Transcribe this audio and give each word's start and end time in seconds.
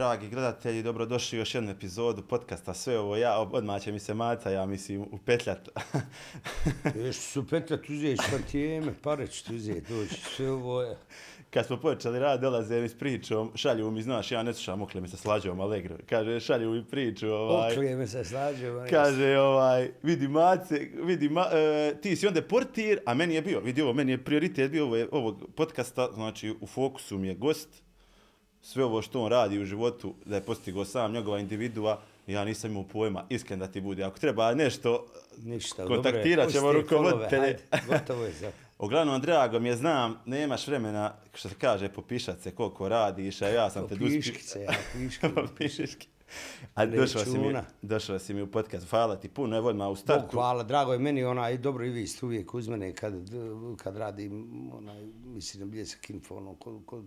Dragi 0.00 0.28
gledatelji, 0.28 0.82
dobrodošli 0.82 1.38
u 1.38 1.40
još 1.40 1.54
jednu 1.54 1.70
epizodu 1.70 2.22
podcasta 2.22 2.74
Sve 2.74 2.98
ovo 2.98 3.16
ja, 3.16 3.38
odmah 3.38 3.82
će 3.82 3.92
mi 3.92 3.98
se 3.98 4.14
maca, 4.14 4.50
ja 4.50 4.66
mislim, 4.66 5.06
upetljat. 5.12 5.68
Još 7.04 7.16
su 7.16 7.46
petljat 7.46 7.88
uzeti 7.88 8.22
šta 8.22 8.38
tijeme, 8.50 8.94
pare 9.02 9.26
će 9.26 9.44
ti 9.44 9.54
uzeti, 9.54 9.94
doći, 9.94 10.14
sve 10.14 10.50
ovo 10.50 10.82
je. 10.82 10.96
Kad 11.50 11.66
smo 11.66 11.76
počeli 11.76 12.18
rad, 12.18 12.40
dolaze 12.40 12.80
mi 12.80 12.88
s 12.88 12.98
pričom, 12.98 13.52
šalju 13.54 13.90
mi, 13.90 14.02
znaš, 14.02 14.32
ja 14.32 14.42
ne 14.42 14.54
slušam, 14.54 14.82
okle 14.82 15.00
mi 15.00 15.08
se 15.08 15.16
slađom, 15.16 15.60
Allegro. 15.60 15.96
Kaže, 16.08 16.40
šalju 16.40 16.70
mi 16.70 16.84
priču, 16.84 17.28
ovaj... 17.28 17.72
Oklije 17.72 17.96
me 17.96 18.06
se 18.06 18.24
slađe. 18.24 18.66
Kaže, 18.90 19.38
ovaj, 19.38 19.90
vidi 20.02 20.28
mace, 20.28 20.88
vidi, 21.02 21.28
ma, 21.28 21.46
e, 21.52 21.94
ti 22.02 22.16
si 22.16 22.26
onda 22.26 22.42
portir, 22.42 23.00
a 23.06 23.14
meni 23.14 23.34
je 23.34 23.42
bio, 23.42 23.60
vidi 23.60 23.82
ovo, 23.82 23.92
meni 23.92 24.12
je 24.12 24.24
prioritet 24.24 24.70
bio 24.70 24.84
ovo, 24.84 24.96
ovog 25.12 25.50
podcasta, 25.56 26.08
znači 26.14 26.54
u 26.60 26.66
fokusu 26.66 27.18
mi 27.18 27.28
je 27.28 27.34
gost, 27.34 27.89
sve 28.62 28.84
ovo 28.84 29.02
što 29.02 29.22
on 29.22 29.30
radi 29.30 29.58
u 29.58 29.64
životu, 29.64 30.14
da 30.24 30.36
je 30.36 30.42
postigao 30.42 30.84
sam 30.84 31.12
njegova 31.12 31.38
individua, 31.38 32.00
ja 32.26 32.44
nisam 32.44 32.70
imao 32.70 32.82
pojma, 32.82 33.24
iskren 33.28 33.58
da 33.58 33.66
ti 33.66 33.80
bude. 33.80 34.04
Ako 34.04 34.18
treba 34.18 34.54
nešto, 34.54 35.06
Ništa, 35.38 35.86
kontaktirat 35.86 36.52
ćemo 36.52 36.72
rukovoditelje. 36.72 37.58
Gotovo 37.88 38.24
je 38.24 38.32
za. 38.32 38.50
Uglavnom, 38.78 39.20
drago 39.20 39.60
mi 39.60 39.68
je, 39.68 39.76
znam, 39.76 40.20
nemaš 40.26 40.66
vremena, 40.66 41.12
što 41.34 41.48
se 41.48 41.54
kaže, 41.58 41.88
popišat 41.88 42.40
se 42.40 42.50
koliko 42.50 42.88
radiš, 42.88 43.42
a 43.42 43.48
ja 43.48 43.70
sam 43.70 43.88
te 43.88 43.96
Piškice, 43.96 44.62
ja, 44.62 44.72
piški. 44.92 45.26
Piški. 45.58 46.08
A 46.74 46.86
došao 46.86 47.24
si, 47.24 47.38
mi, 47.38 47.54
došao 47.82 48.18
si 48.18 48.34
mi 48.34 48.42
u 48.42 48.50
podcast, 48.50 48.90
hvala 48.90 49.16
ti 49.16 49.28
puno, 49.28 49.56
evo 49.56 49.68
odmah 49.68 49.88
u 49.88 49.96
startu. 49.96 50.22
Bog 50.22 50.32
hvala, 50.32 50.62
drago 50.62 50.92
je 50.92 50.98
meni 50.98 51.24
onaj, 51.24 51.58
dobro 51.58 51.84
i 51.84 51.90
vi 51.90 52.06
ste 52.06 52.26
uvijek 52.26 52.54
uz 52.54 52.68
mene 52.68 52.92
kad, 52.92 53.14
kad 53.76 53.96
radim, 53.96 54.70
onaj, 54.72 55.06
mislim, 55.24 55.70
Bljesak 55.70 56.10
Info, 56.10 56.36
ono, 56.36 56.56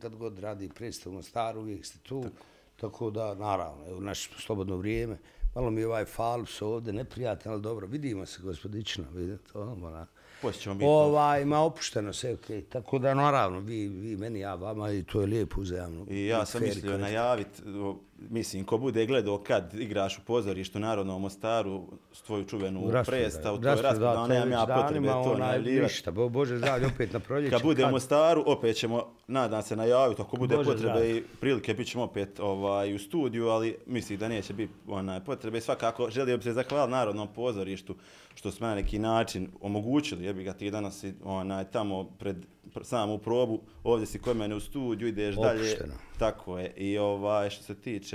kad 0.02 0.16
god 0.16 0.40
radi 0.40 0.70
predstavu 0.70 1.16
na 1.16 1.24
staru, 1.24 1.60
uvijek 1.60 1.86
ste 1.86 1.98
tu. 2.00 2.22
Tako, 2.24 2.36
Tako 2.82 3.12
da, 3.12 3.36
naravno, 3.36 3.86
evo, 3.88 4.00
naše 4.00 4.30
slobodno 4.38 4.78
vrijeme. 4.78 5.18
Malo 5.56 5.72
mi 5.72 5.82
je 5.82 5.88
ovaj 5.88 6.06
falus 6.06 6.62
ovdje, 6.62 6.94
neprijatan, 6.94 7.54
ali 7.54 7.62
dobro, 7.62 7.88
vidimo 7.88 8.26
se, 8.26 8.42
gospodična, 8.42 9.06
vidite, 9.14 9.44
to, 9.54 9.62
ona. 9.62 10.08
Poslije 10.42 10.62
ćemo 10.62 10.76
biti 10.76 10.86
Ovaj, 10.88 11.46
ma 11.46 11.60
opušteno 11.60 12.14
se, 12.14 12.34
okej. 12.34 12.62
Tako 12.62 13.00
da, 13.00 13.14
naravno, 13.14 13.60
vi, 13.60 13.88
vi 13.88 14.18
meni, 14.18 14.40
ja 14.40 14.56
vama, 14.56 14.92
i 14.92 15.04
to 15.04 15.22
je 15.22 15.28
lijepo 15.28 15.62
uzajamno. 15.62 16.06
I 16.10 16.26
ja 16.26 16.46
sam 16.46 16.62
mislio 16.62 16.98
korektno. 16.98 18.00
Mislim, 18.30 18.66
ko 18.66 18.78
bude 18.78 19.06
gledao 19.06 19.38
kad 19.38 19.74
igraš 19.74 20.18
u 20.18 20.22
pozorištu 20.22 20.80
Narodnom 20.80 21.22
Mostaru, 21.22 21.84
s 22.14 22.22
tvoju 22.22 22.44
čuvenu 22.44 22.92
predstavu, 23.06 23.58
to 23.62 23.70
je 23.70 23.82
rasprodav, 23.82 24.28
nemam 24.28 24.52
ja 24.52 24.66
potrebe 24.82 25.08
to 25.08 25.38
najavljivati. 25.38 25.94
Ništa, 25.94 26.12
bo, 26.12 26.30
Bože 26.30 26.58
zdravlje, 26.58 26.88
opet 26.88 27.14
na 27.14 27.20
proljeće. 27.20 27.52
Kad 27.52 27.62
budemo 27.64 27.90
u 27.90 27.92
Mostaru, 27.92 28.44
opet 28.46 28.76
ćemo, 28.76 29.04
nadam 29.28 29.62
se, 29.62 29.76
najaviti, 29.76 30.22
ako 30.22 30.38
bude 30.38 30.56
Bože 30.56 30.70
potrebe 30.70 30.90
zdravlje. 30.90 31.18
i 31.18 31.24
prilike, 31.40 31.74
bit 31.74 31.88
ćemo 31.88 32.04
opet 32.04 32.40
ovaj, 32.40 32.96
u 32.96 33.00
studiju, 33.00 33.48
ali 33.48 33.78
mislim 33.86 34.20
da 34.20 34.28
neće 34.28 34.54
biti 34.54 34.74
onaj, 34.88 35.20
potrebe. 35.20 35.62
Svakako, 35.62 36.10
želio 36.10 36.38
bi 36.38 36.44
se 36.44 36.54
zahvaliti 36.54 36.92
Narodnom 36.92 37.28
pozorištu, 37.36 37.96
što 38.36 38.52
smo 38.52 38.68
na 38.68 38.76
neki 38.76 39.00
način 39.00 39.48
omogućili, 39.62 40.26
jebi 40.26 40.44
ga 40.44 40.54
ti 40.54 40.72
danas 40.72 41.06
onaj, 41.24 41.64
tamo 41.64 42.04
pred 42.20 42.36
pr- 42.74 42.84
samu 42.84 43.18
probu, 43.18 43.62
ovdje 43.84 44.06
si 44.06 44.20
kod 44.20 44.38
mene 44.38 44.56
u 44.56 44.60
studiju, 44.60 45.08
ideš 45.08 45.36
dalje. 45.36 45.60
Opušteno. 45.60 45.94
Tako 46.20 46.60
je. 46.60 46.74
I 46.78 46.98
ovaj, 46.98 47.50
što 47.50 47.64
se 47.64 47.76
tiče, 47.76 48.13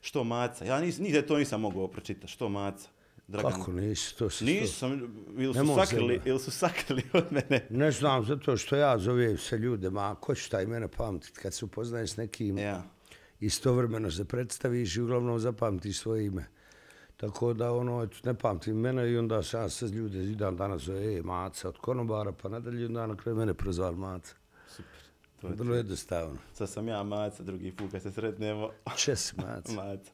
što 0.00 0.24
maca, 0.24 0.64
ja 0.64 0.80
nis, 0.80 0.98
nigde 0.98 1.26
to 1.26 1.38
nisam 1.38 1.60
mogao 1.60 1.88
pročitati, 1.88 2.32
što 2.32 2.48
maca. 2.48 2.88
Dragan. 3.28 3.52
Kako 3.52 3.72
nisi, 3.72 4.18
to 4.18 4.30
se... 4.30 4.44
Nisam, 4.44 4.92
ili 5.36 5.54
su, 5.54 5.74
sakrili, 5.76 6.20
ili 6.24 6.38
su 6.38 6.50
sakrili 6.50 7.02
od 7.12 7.24
mene. 7.30 7.66
Ne 7.70 7.90
znam, 7.90 8.24
zato 8.24 8.56
što 8.56 8.76
ja 8.76 8.98
zovem 8.98 9.38
se 9.38 9.58
ljude, 9.58 9.90
ma 9.90 10.14
ko 10.14 10.34
će 10.34 10.50
taj 10.50 10.66
mene 10.66 10.88
pamtit 10.88 11.38
kad 11.38 11.54
se 11.54 11.64
upoznaje 11.64 12.06
s 12.06 12.16
nekim 12.16 12.58
Ja. 12.58 12.82
istovremeno 13.40 14.10
se 14.10 14.24
predstaviš 14.24 14.96
i 14.96 15.00
uglavnom 15.00 15.38
zapamtiš 15.38 15.98
svoje 15.98 16.26
ime. 16.26 16.46
Tako 17.16 17.52
da 17.52 17.72
ono, 17.72 18.08
ne 18.24 18.34
pamtim 18.34 18.76
mene 18.76 19.10
i 19.10 19.16
onda 19.16 19.42
sam 19.42 19.62
ja 19.62 19.68
sve 19.68 19.88
ljude 19.88 20.24
i 20.24 20.34
dan 20.34 20.56
danas 20.56 20.82
zove, 20.82 21.16
e, 21.16 21.22
Maca 21.22 21.68
od 21.68 21.78
konobara, 21.78 22.32
pa 22.32 22.48
nadalje, 22.48 22.86
onda 22.86 23.06
na 23.06 23.16
kraju 23.16 23.36
mene 23.36 23.54
prozvali 23.54 23.96
Maca. 23.96 24.34
To 25.46 25.52
je 25.52 25.56
Vrlo 25.56 25.76
jednostavno. 25.76 26.36
Sad 26.54 26.70
sam 26.70 26.88
ja 26.88 27.02
maca, 27.02 27.42
drugi 27.42 27.72
put 27.72 27.90
kad 27.90 28.02
se 28.02 28.10
sretnemo. 28.12 28.70
Čes 28.96 29.32
Maca. 29.36 29.72
maca. 29.72 30.10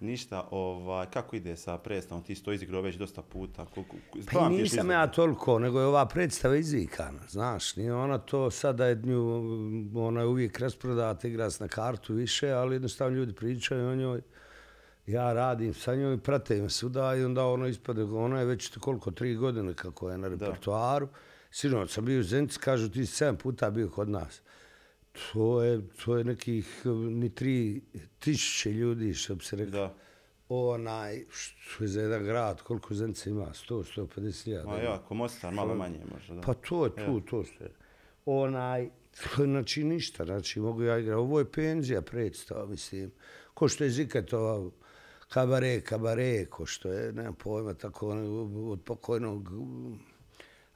Ništa, 0.00 0.48
ovaj, 0.50 1.06
kako 1.10 1.36
ide 1.36 1.56
sa 1.56 1.78
predstavom? 1.78 2.24
Ti 2.24 2.34
si 2.34 2.44
to 2.44 2.52
izigrao 2.52 2.82
već 2.82 2.96
dosta 2.96 3.22
puta. 3.22 3.66
Koliko, 3.74 3.96
Pa 4.32 4.48
nisam 4.48 4.90
ja 4.90 5.06
toliko, 5.06 5.58
nego 5.58 5.80
je 5.80 5.86
ova 5.86 6.06
predstava 6.06 6.56
izvikana, 6.56 7.20
znaš, 7.28 7.76
nije 7.76 7.94
ona 7.94 8.18
to 8.18 8.50
sada 8.50 8.86
je 8.86 8.94
nju, 8.94 9.42
ona 9.94 10.20
je 10.20 10.26
uvijek 10.26 10.58
rasprodata, 10.58 11.28
igra 11.28 11.50
se 11.50 11.64
na 11.64 11.68
kartu 11.68 12.14
više, 12.14 12.50
ali 12.50 12.74
jednostavno 12.74 13.16
ljudi 13.16 13.32
pričaju 13.32 13.88
o 13.88 13.94
njoj, 13.94 14.20
ja 15.06 15.32
radim 15.32 15.74
sa 15.74 15.94
njoj, 15.94 16.14
i 16.14 16.18
prate 16.18 16.62
me 16.62 16.70
svuda 16.70 17.14
i 17.14 17.24
onda 17.24 17.46
ono 17.46 17.66
ispade, 17.66 18.02
ona 18.02 18.38
je 18.38 18.46
već 18.46 18.76
koliko, 18.76 19.10
tri 19.10 19.34
godine 19.34 19.74
kako 19.74 20.10
je 20.10 20.18
na 20.18 20.28
repertoaru, 20.28 21.08
sinoć 21.50 21.92
sam 21.92 22.04
bio 22.04 22.20
u 22.20 22.22
Zenici, 22.22 22.58
kažu 22.58 22.88
ti 22.88 23.06
si 23.06 23.16
sedam 23.16 23.36
puta 23.36 23.70
bio 23.70 23.88
kod 23.90 24.08
nas. 24.08 24.40
To 25.32 25.62
je, 25.62 25.80
to 26.04 26.16
je 26.16 26.24
nekih 26.24 26.82
ni 27.10 27.34
tri 27.34 27.80
tisuće 28.18 28.72
ljudi, 28.72 29.14
što 29.14 29.34
bi 29.34 29.44
se 29.44 29.56
rekao 29.56 29.80
Da. 29.80 29.94
onaj, 30.48 31.24
što 31.30 31.84
je 31.84 31.88
za 31.88 32.00
jedan 32.00 32.24
grad, 32.24 32.62
koliko 32.62 32.94
Zenica 32.94 33.30
ima, 33.30 33.46
100, 33.46 34.00
150 34.00 34.44
hiljada. 34.44 34.68
Ma 34.68 34.76
ja, 34.76 35.02
Mostar, 35.10 35.54
malo 35.54 35.74
manje 35.74 36.00
možda. 36.12 36.34
Da. 36.34 36.40
Pa 36.40 36.54
to 36.54 36.84
je 36.84 36.90
tu, 37.06 37.20
to 37.20 37.44
sve. 37.44 37.68
Onaj, 38.26 38.90
znači 39.36 39.84
ništa, 39.84 40.24
znači 40.24 40.60
mogu 40.60 40.82
ja 40.82 40.98
igrati. 40.98 41.18
Ovo 41.18 41.38
je 41.38 41.52
penzija 41.52 42.02
predstava, 42.02 42.66
mislim. 42.66 43.10
Ko 43.54 43.68
što 43.68 43.84
je 43.84 43.90
Zikatova 43.90 44.70
kabare, 45.28 45.80
kabare, 45.80 46.46
ko 46.46 46.66
što 46.66 46.88
je, 46.88 47.12
nemam 47.12 47.34
pojma, 47.34 47.74
tako 47.74 48.10
ono, 48.10 48.42
od 48.70 48.80
pokojnog 48.84 49.50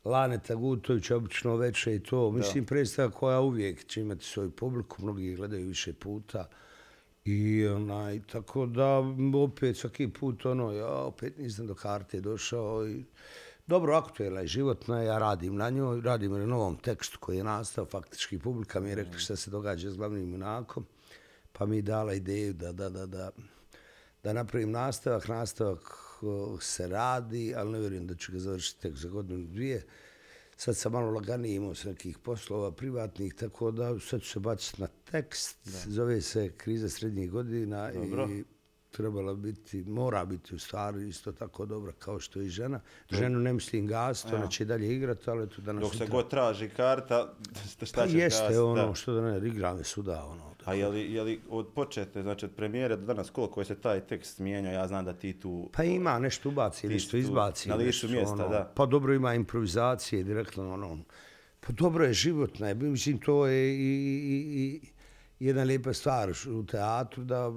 Laneta 0.05 0.55
Gutovića, 0.55 1.17
obično 1.17 1.57
veče 1.57 1.95
i 1.95 2.03
to. 2.03 2.31
Mislim, 2.31 2.67
predstava 2.67 3.11
koja 3.11 3.41
uvijek 3.41 3.87
će 3.87 4.01
imati 4.01 4.25
svoju 4.25 4.51
publiku, 4.51 5.03
mnogi 5.03 5.27
je 5.27 5.37
gledaju 5.37 5.67
više 5.67 5.93
puta. 5.93 6.49
I 7.25 7.67
onaj, 7.67 8.21
tako 8.33 8.67
da 8.67 9.03
opet 9.45 9.77
svaki 9.77 10.09
put 10.09 10.47
ono, 10.47 10.73
ja 10.73 10.89
opet 10.89 11.39
nisam 11.39 11.67
do 11.67 11.75
karte 11.75 12.21
došao 12.21 12.89
i 12.89 13.05
dobro, 13.67 13.95
aktuelna 13.97 14.41
je 14.41 14.47
životna, 14.47 15.03
ja 15.03 15.19
radim 15.19 15.57
na 15.57 15.71
njoj, 15.71 16.01
radim 16.01 16.33
na 16.33 16.47
novom 16.47 16.77
tekstu 16.77 17.19
koji 17.21 17.37
je 17.37 17.45
nastao, 17.45 17.87
faktički 17.87 18.39
publika 18.39 18.81
mi 18.81 18.89
je 18.89 18.95
rekla 18.95 19.19
šta 19.19 19.37
se 19.37 19.51
događa 19.51 19.91
s 19.91 19.97
glavnim 19.97 20.33
junakom, 20.33 20.87
pa 21.53 21.67
mi 21.67 21.77
je 21.77 21.83
dala 21.83 22.15
ideju 22.15 22.53
da, 22.53 22.73
da, 22.73 22.89
da, 22.89 23.07
da, 23.07 23.31
da 24.23 24.33
napravim 24.33 24.71
nastavak, 24.71 25.29
nastavak 25.29 26.10
se 26.61 26.89
radi, 26.89 27.55
ali 27.57 27.73
ne 27.73 27.79
vjerujem 27.79 28.07
da 28.07 28.15
ću 28.15 28.33
ga 28.33 28.39
završiti 28.39 28.81
tek 28.81 28.97
za 28.97 29.09
godinu 29.09 29.47
dvije. 29.47 29.87
Sad 30.57 30.77
sam 30.77 30.93
malo 30.93 31.11
laganiji 31.11 31.55
imao 31.55 31.75
s 31.75 31.85
nekih 31.85 32.19
poslova 32.19 32.73
privatnih, 32.73 33.35
tako 33.35 33.71
da 33.71 34.01
sad 34.01 34.23
ću 34.23 34.31
se 34.31 34.41
baciti 34.41 34.81
na 34.81 34.87
tekst. 35.11 35.59
Da. 35.65 35.93
Zove 35.93 36.21
se 36.21 36.53
Kriza 36.57 36.89
srednjih 36.89 37.31
godina 37.31 37.93
Dobro. 37.93 38.29
i 38.31 38.45
trebala 38.91 39.35
biti, 39.35 39.85
mora 39.85 40.25
biti 40.25 40.55
u 40.55 40.59
stvari 40.59 41.09
isto 41.09 41.33
tako 41.33 41.67
dobra 41.67 41.93
kao 41.93 42.21
što 42.21 42.41
i 42.41 42.49
žena. 42.49 42.81
Ženu 43.11 43.39
ne 43.39 43.53
mislim 43.53 43.87
gasiti, 43.87 44.35
ona 44.35 44.49
će 44.49 44.65
dalje 44.65 44.95
igrati, 44.95 45.31
ali 45.31 45.45
eto 45.45 45.63
danas 45.63 45.83
Dok 45.83 45.95
se 45.95 46.07
god 46.07 46.31
traži 46.31 46.69
karta, 46.69 47.33
šta 47.87 48.01
Pa 48.01 48.07
ćeš 48.07 48.15
jeste 48.15 48.43
gasiti, 48.43 48.59
ono, 48.59 48.87
da. 48.87 48.95
što 48.95 49.13
da 49.13 49.21
ne, 49.21 49.49
igra 49.49 49.75
me 49.75 49.85
suda, 49.85 50.25
ono. 50.25 50.51
A 50.65 50.75
je 50.75 50.89
li, 50.89 51.13
je 51.13 51.23
li 51.23 51.41
od 51.51 51.69
počete, 51.75 52.23
znači 52.23 52.45
od 52.45 52.51
premijere 52.57 52.97
do 52.97 53.07
danas, 53.07 53.31
koliko 53.31 53.61
je 53.61 53.65
se 53.65 53.75
taj 53.75 54.01
tekst 54.01 54.39
mijenjao, 54.39 54.73
ja 54.73 54.87
znam 54.89 55.05
da 55.05 55.13
ti 55.13 55.41
tu... 55.41 55.71
Pa 55.73 55.85
ima 55.85 56.19
nešto 56.19 56.49
ubaci, 56.49 56.89
nešto 56.89 57.17
izbaci. 57.17 57.69
na 57.69 57.77
nešto, 57.77 58.09
mjesta, 58.09 58.33
ono, 58.33 58.49
da. 58.49 58.73
Pa 58.75 58.87
dobro 58.87 59.15
ima 59.15 59.35
improvizacije, 59.35 60.25
direktno 60.25 60.73
ono. 60.73 60.99
Pa 61.61 61.73
dobro 61.73 62.05
je 62.05 62.13
životna, 62.13 62.75
mislim 62.75 63.19
to 63.19 63.47
je 63.47 63.75
i, 63.75 63.79
i, 63.79 64.81
i 64.83 65.00
jedna 65.41 65.63
lijepa 65.63 65.93
stvar 65.93 66.33
u 66.49 66.67
teatru 66.67 67.25
da, 67.25 67.53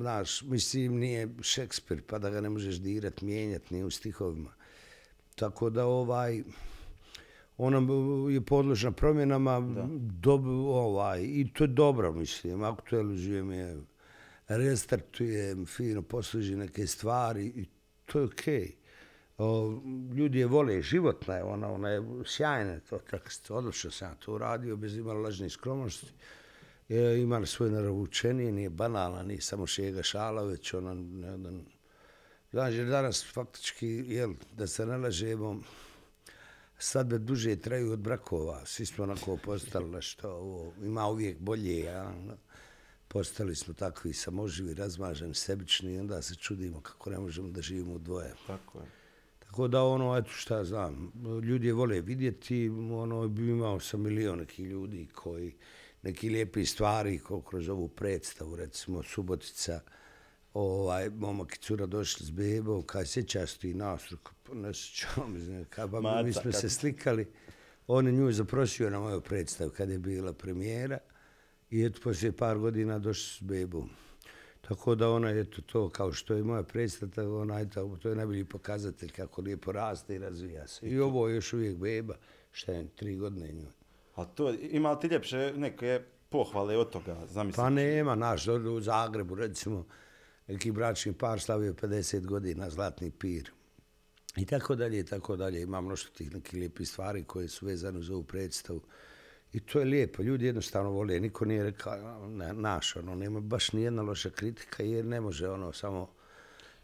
znaš, 0.00 0.42
mislim 0.42 0.98
nije 0.98 1.28
Šekspir 1.40 2.02
pa 2.02 2.18
da 2.18 2.30
ga 2.30 2.40
ne 2.40 2.48
možeš 2.48 2.74
dirat, 2.76 3.22
mijenjat, 3.22 3.70
nije 3.70 3.84
u 3.84 3.90
stihovima. 3.90 4.50
Tako 5.34 5.70
da 5.70 5.86
ovaj, 5.86 6.42
ona 7.58 7.82
je 8.32 8.40
podložna 8.40 8.92
promjenama, 8.92 9.60
dob, 9.98 10.46
ovaj, 10.46 11.22
i 11.22 11.52
to 11.52 11.64
je 11.64 11.68
dobro, 11.68 12.12
mislim, 12.12 12.62
aktualizujem 12.62 13.52
je, 13.52 13.76
restartujem, 14.48 15.66
fino 15.66 16.02
posluži 16.02 16.56
neke 16.56 16.86
stvari 16.86 17.46
i 17.46 17.66
to 18.06 18.18
je 18.18 18.24
okej. 18.24 18.72
O, 19.38 19.80
ljudi 20.14 20.38
je 20.38 20.46
vole, 20.46 20.82
životna 20.82 21.34
je 21.34 21.42
ona, 21.42 21.72
ona 21.72 21.88
je 21.88 22.02
sjajna, 22.24 22.80
to 22.80 22.98
tako 22.98 23.28
odlično 23.48 23.90
sam 23.90 24.16
to 24.24 24.34
uradio, 24.34 24.76
bez 24.76 24.96
imala 24.96 25.20
lažne 25.20 25.50
skromnosti. 25.50 26.12
Je, 26.88 27.22
imala 27.22 27.46
svoje 27.46 27.72
naravučenije, 27.72 28.52
nije 28.52 28.70
banalna, 28.70 29.22
nije 29.22 29.40
samo 29.40 29.66
šega 29.66 30.02
šala, 30.02 30.42
već 30.42 30.74
ona, 30.74 30.94
na 30.94 31.28
jedan, 31.28 31.64
Znaš, 32.54 32.74
jer 32.74 32.86
danas 32.86 33.24
faktički, 33.32 33.86
jel, 33.86 34.34
da 34.52 34.66
se 34.66 34.86
ne 34.86 34.96
lažemo, 34.96 35.60
svadbe 36.78 37.18
duže 37.18 37.56
traju 37.56 37.92
od 37.92 37.98
brakova. 37.98 38.66
Svi 38.66 38.86
smo 38.86 39.04
onako 39.04 39.36
postali 39.44 40.02
što 40.02 40.30
ovo, 40.30 40.72
ima 40.82 41.08
uvijek 41.08 41.38
bolje, 41.38 41.78
ja. 41.78 42.14
postali 43.08 43.54
smo 43.54 43.74
takvi 43.74 44.12
samoživi, 44.12 44.74
razmaženi, 44.74 45.34
sebični 45.34 45.92
i 45.94 45.98
onda 45.98 46.22
se 46.22 46.34
čudimo 46.34 46.80
kako 46.80 47.10
ne 47.10 47.18
možemo 47.18 47.48
da 47.48 47.62
živimo 47.62 47.98
dvoje. 47.98 48.34
Tako 48.46 48.78
je. 48.78 48.86
Tako 49.38 49.68
da 49.68 49.82
ono, 49.82 50.16
eto 50.16 50.30
šta 50.30 50.64
znam, 50.64 51.12
ljudi 51.42 51.66
je 51.66 51.72
vole 51.72 52.00
vidjeti, 52.00 52.68
ono, 52.92 53.28
bi 53.28 53.50
imao 53.50 53.80
sam 53.80 54.00
milion 54.00 54.38
nekih 54.38 54.66
ljudi 54.66 55.08
koji 55.14 55.54
neki 56.04 56.28
lijepi 56.28 56.66
stvari 56.66 57.18
ko 57.18 57.40
kroz 57.40 57.68
ovu 57.68 57.88
predstavu, 57.88 58.56
recimo 58.56 59.02
Subotica, 59.02 59.80
ovaj, 60.54 61.10
momak 61.10 61.54
i 61.54 61.58
cura 61.58 61.86
došli 61.86 62.26
s 62.26 62.30
bebom, 62.30 62.82
kaj 62.82 63.06
sjećaš 63.06 63.54
ti 63.54 63.74
nas, 63.74 64.02
rekao, 64.10 64.32
pa 64.42 64.54
ne 64.54 64.74
sjećam, 64.74 65.40
znam, 65.40 65.64
kaj, 65.64 65.86
Maca, 65.86 66.22
mi 66.22 66.32
smo 66.32 66.42
kad- 66.42 66.60
se 66.60 66.70
slikali, 66.70 67.26
on 67.86 68.06
je 68.06 68.12
nju 68.12 68.32
zaprosio 68.32 68.90
na 68.90 69.00
moju 69.00 69.20
predstavu 69.20 69.70
kad 69.70 69.90
je 69.90 69.98
bila 69.98 70.32
premijera 70.32 70.98
i 71.70 71.84
eto, 71.84 72.00
poslije 72.02 72.32
par 72.32 72.58
godina 72.58 72.98
došli 72.98 73.38
s 73.38 73.42
bebom. 73.42 73.90
Tako 74.60 74.94
da 74.94 75.10
ona, 75.10 75.30
eto, 75.30 75.62
to 75.62 75.88
kao 75.88 76.12
što 76.12 76.34
je 76.34 76.42
moja 76.42 76.62
predstava, 76.62 77.40
ona, 77.40 77.60
eto, 77.60 77.96
to 78.02 78.08
je 78.08 78.16
najbolji 78.16 78.44
pokazatelj 78.44 79.10
kako 79.10 79.42
lijepo 79.42 79.72
raste 79.72 80.14
i 80.14 80.18
razvija 80.18 80.66
se. 80.66 80.86
I 80.86 80.98
ovo 80.98 81.28
je 81.28 81.34
još 81.34 81.52
uvijek 81.52 81.76
beba, 81.76 82.14
šta 82.52 82.72
je, 82.72 82.88
tri 82.88 83.16
godine 83.16 83.52
njoj. 83.52 83.72
A 84.14 84.24
to, 84.24 84.54
ima 84.60 84.92
li 84.92 85.00
ti 85.00 85.06
ljepše 85.06 85.52
neke 85.56 86.00
pohvale 86.28 86.76
od 86.76 86.90
toga, 86.90 87.16
zamisli? 87.26 87.56
Pa 87.56 87.70
nema, 87.70 88.14
naš, 88.14 88.46
u 88.48 88.80
Zagrebu, 88.80 89.34
recimo, 89.34 89.86
neki 90.48 90.72
bračni 90.72 91.12
par 91.12 91.40
slavio 91.40 91.72
50 91.72 92.26
godina, 92.26 92.70
zlatni 92.70 93.10
pir. 93.10 93.50
I 94.36 94.46
tako 94.46 94.74
dalje, 94.74 95.00
i 95.00 95.04
tako 95.04 95.36
dalje. 95.36 95.62
Ima 95.62 95.80
mnoštvo 95.80 96.14
tih 96.16 96.34
nekih 96.34 96.54
lijepih 96.54 96.88
stvari 96.88 97.24
koje 97.24 97.48
su 97.48 97.66
vezane 97.66 97.98
uz 97.98 98.10
ovu 98.10 98.22
predstavu. 98.22 98.82
I 99.52 99.60
to 99.60 99.78
je 99.78 99.84
lijepo, 99.84 100.22
ljudi 100.22 100.46
jednostavno 100.46 100.90
vole, 100.90 101.20
niko 101.20 101.44
nije 101.44 101.62
rekao, 101.62 102.28
ne, 102.28 102.52
naš, 102.52 102.96
ono, 102.96 103.14
nema 103.14 103.40
baš 103.40 103.72
nijedna 103.72 104.02
loša 104.02 104.30
kritika, 104.30 104.82
jer 104.82 105.04
ne 105.04 105.20
može 105.20 105.48
ono 105.48 105.72
samo 105.72 106.10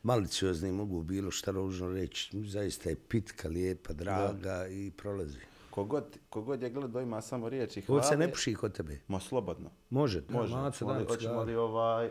maliciozni 0.02 0.72
mogu 0.72 1.02
bilo 1.02 1.30
šta 1.30 1.50
ružno 1.50 1.92
reći. 1.92 2.42
Zaista 2.44 2.90
je 2.90 2.96
pitka, 3.08 3.48
lijepa, 3.48 3.92
draga 3.92 4.66
i 4.68 4.90
prolazi. 4.90 5.49
Kogod, 5.70 6.18
kogod 6.30 6.62
je 6.62 6.70
gledao 6.70 7.02
ima 7.02 7.20
samo 7.20 7.48
riječi 7.48 7.80
hvale. 7.80 8.00
Ovo 8.00 8.08
se 8.08 8.16
ne 8.16 8.30
puši 8.30 8.54
kod 8.54 8.72
tebe. 8.72 8.98
Ma 9.08 9.20
slobodno. 9.20 9.70
Može, 9.90 10.22
Može. 10.28 10.54
Maco, 10.54 10.84
daj 10.84 11.04
hoćemo 11.04 11.40
li 11.40 11.46
cigaru. 11.46 11.60
ovaj... 11.60 12.10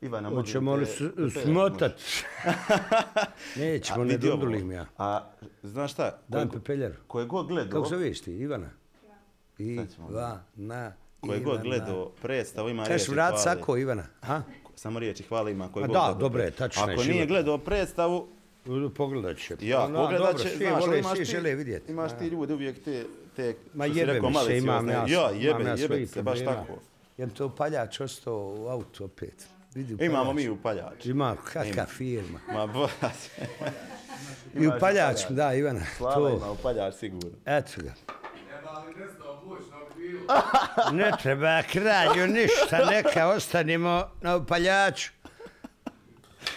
Ivana, 0.00 0.28
Hoćemo 0.28 0.74
li 0.74 0.86
smotat? 1.44 1.92
Nećemo, 3.56 4.04
ne 4.04 4.18
dundulim 4.18 4.70
ja. 4.72 4.86
A, 4.98 5.30
znaš 5.62 5.92
šta? 5.92 6.18
Daj 6.28 6.42
Ko 6.42 6.48
je- 6.48 6.52
pepeljar. 6.60 6.92
Ko 7.06 7.20
je 7.20 7.26
god 7.26 7.46
gledao... 7.46 7.82
Kako 7.82 7.88
zoveš 7.94 8.20
ti, 8.20 8.32
Ivana? 8.32 8.70
Ćemo. 9.56 10.08
Ivana. 10.10 10.92
Ko 11.20 11.32
je 11.32 11.40
god 11.40 11.62
gledao 11.62 12.10
predstavu 12.22 12.68
ima 12.68 12.84
Kažeš 12.84 13.00
riječi 13.00 13.10
vrat 13.10 13.30
hvale. 13.30 13.42
sako, 13.42 13.76
Ivana. 13.76 14.04
A? 14.22 14.40
Samo 14.74 14.98
riječi 14.98 15.22
hvale 15.22 15.52
ima 15.52 15.72
koji 15.72 15.84
A 15.84 15.86
god 15.86 15.94
da, 15.94 16.00
gledao 16.00 16.18
dobro 16.20 16.42
je, 16.42 16.50
tačno 16.50 16.86
je, 16.86 16.94
Ako 16.94 17.02
nije 17.02 17.26
gledao 17.26 17.58
predstavu, 17.58 18.28
Pogledat 18.90 19.36
će. 19.38 19.56
ja, 19.60 19.88
No, 19.88 19.98
pogledat 19.98 20.38
će, 20.38 20.48
svi 20.48 20.56
znaš, 20.58 20.80
vole, 20.80 21.02
svi 21.04 21.16
ti, 21.16 21.24
žele 21.24 21.54
vidjeti. 21.54 21.92
imaš 21.92 22.18
ti 22.18 22.26
ljude 22.26 22.54
uvijek 22.54 22.84
te, 22.84 23.04
te 23.36 23.56
Ma 23.74 23.86
jebe 23.86 24.12
rekao, 24.12 24.30
mi 24.30 24.36
se, 24.36 24.58
imam 24.58 24.88
ja, 24.88 25.04
Ja, 25.08 25.30
jebe, 25.30 25.48
imam 25.52 25.66
jebe 25.68 25.78
svojih 25.78 26.10
se, 26.10 26.22
baš 26.22 26.38
tako. 26.40 26.78
Jem 27.16 27.30
to 27.30 27.48
paljač 27.48 28.00
ostao 28.00 28.54
u 28.58 28.68
autu 28.68 29.04
opet. 29.04 29.46
Vidi 29.74 30.04
Imamo 30.04 30.22
upaljač. 30.22 30.36
mi 30.36 30.50
upaljač. 30.50 31.06
Ima, 31.06 31.36
kakva 31.44 31.86
firma. 31.86 32.40
Ma, 32.48 32.66
bojas. 32.68 33.30
I 34.54 34.66
upaljač, 34.68 35.20
da, 35.28 35.54
Ivana. 35.54 35.80
Slava 35.96 36.14
To, 36.14 36.28
ima 36.30 36.50
upaljač 36.50 36.94
sigurno. 36.94 37.30
eto 37.46 37.72
ga. 37.82 37.92
Ne 40.92 41.12
treba 41.22 41.62
kralju 41.62 42.26
ništa, 42.26 42.84
neka 42.86 43.28
ostanimo 43.28 44.10
na 44.20 44.36
upaljaču. 44.36 45.10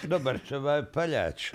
Dobar 0.04 0.40
to 0.40 0.58
ovaj 0.58 0.86
paljač. 0.86 1.52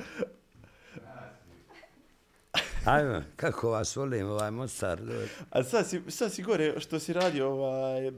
Ajmo, 2.87 3.23
kako 3.37 3.71
vas 3.71 3.97
volim, 3.97 4.29
ovaj 4.29 4.51
Mostar. 4.51 5.01
A 5.51 5.63
sad 5.63 5.87
si, 5.89 6.03
sad 6.09 6.33
si 6.33 6.43
gore 6.43 6.81
što 6.81 6.99
si 6.99 7.13
radio 7.13 7.49
ovaj, 7.49 8.11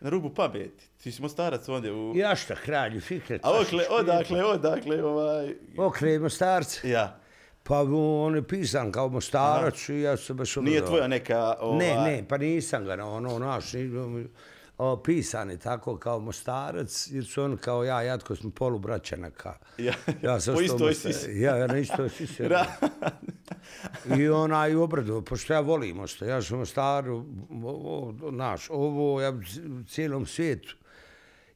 na 0.00 0.10
rubu 0.10 0.30
pameti. 0.30 0.84
Ti 0.98 1.12
si 1.12 1.22
mostarac 1.22 1.68
ondje 1.68 1.92
u... 1.92 2.12
Ja 2.16 2.36
šta, 2.36 2.54
kralju, 2.54 3.00
Fikret. 3.00 3.40
A 3.44 3.50
okle, 3.52 3.84
odakle, 3.90 4.44
odakle, 4.44 5.04
ovaj... 5.04 5.54
Okle, 5.78 6.18
Mostarce. 6.18 6.88
Ja. 6.90 7.18
Pa 7.62 7.80
on 7.92 8.36
je 8.36 8.42
pisan 8.42 8.92
kao 8.92 9.08
Mostarac 9.08 9.88
i 9.88 10.00
ja 10.00 10.16
sam 10.16 10.36
baš 10.36 10.56
Nije 10.56 10.60
obradovao. 10.60 10.88
tvoja 10.88 11.08
neka... 11.08 11.54
Ovaj, 11.60 11.78
Ne, 11.78 11.94
ne, 11.96 12.24
pa 12.28 12.36
nisam 12.38 12.84
ga, 12.84 13.04
ono, 13.04 13.38
naš, 13.38 13.72
ni- 13.72 14.26
o, 14.82 14.96
pisan 14.96 15.50
je 15.50 15.56
tako 15.56 15.96
kao 15.96 16.20
Mostarac, 16.20 17.08
jer 17.10 17.24
su 17.24 17.42
on 17.42 17.56
kao 17.56 17.84
ja, 17.84 18.02
Jatko 18.02 18.36
smo 18.36 18.50
polubraćana 18.50 19.30
ka. 19.30 19.54
Ja, 19.78 19.92
Ja 20.22 20.40
sam 20.40 20.54
po 20.56 20.60
istoj 20.60 20.90
Mostar- 20.90 21.12
sisi. 21.12 21.30
Ja, 21.32 21.56
ja 21.56 21.66
na 21.66 21.78
istoj 21.78 22.08
sisi. 22.08 22.42
Ra- 22.48 22.88
I 24.18 24.28
onaj 24.28 24.74
obrado, 24.74 25.20
pošto 25.20 25.52
ja 25.52 25.60
volim 25.60 25.96
Mostar, 25.96 26.28
ja 26.28 26.42
sam 26.42 26.62
o, 27.64 28.12
naš, 28.30 28.70
ovo, 28.70 29.20
ja 29.20 29.30
u 29.30 29.84
cijelom 29.84 30.26
svijetu, 30.26 30.76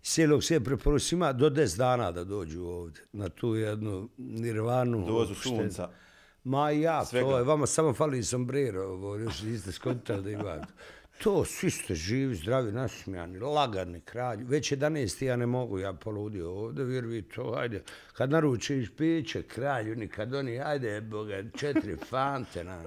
cijelog 0.02 0.44
svijeta 0.44 0.64
preporučujem 0.64 1.36
do 1.38 1.50
10 1.50 1.76
dana 1.78 2.12
da 2.12 2.24
dođu 2.24 2.62
ovdje, 2.62 3.02
na 3.12 3.28
tu 3.28 3.54
jednu 3.54 4.08
nirvanu. 4.16 5.06
Dozu 5.06 5.34
sunca. 5.34 5.88
Ma 6.44 6.70
ja, 6.70 7.04
Svega. 7.04 7.28
to 7.28 7.38
je, 7.38 7.44
vama 7.44 7.66
samo 7.66 7.94
fali 7.94 8.22
sombrero, 8.22 8.82
ovo, 8.84 9.16
još 9.16 9.42
niste 9.42 9.72
skontali 9.72 10.22
da 10.22 10.30
imate. 10.30 10.72
To, 11.22 11.44
svi 11.44 11.70
ste 11.70 11.94
živi, 11.94 12.34
zdravi, 12.34 12.72
nasmijani, 12.72 13.38
lagani 13.38 14.00
kralj. 14.00 14.44
Već 14.44 14.72
11. 14.72 15.24
ja 15.24 15.36
ne 15.36 15.46
mogu, 15.46 15.78
ja 15.78 15.92
poludio 15.92 16.50
ovdje, 16.50 16.84
vjeruj 16.84 17.22
to, 17.22 17.54
ajde. 17.56 17.82
Kad 18.12 18.30
naručiš 18.30 18.88
piće, 18.96 19.42
kralju, 19.42 19.96
nikad 19.96 20.34
oni, 20.34 20.60
ajde, 20.60 21.00
boga, 21.00 21.42
četiri 21.56 21.96
fante, 21.96 22.64
na. 22.64 22.82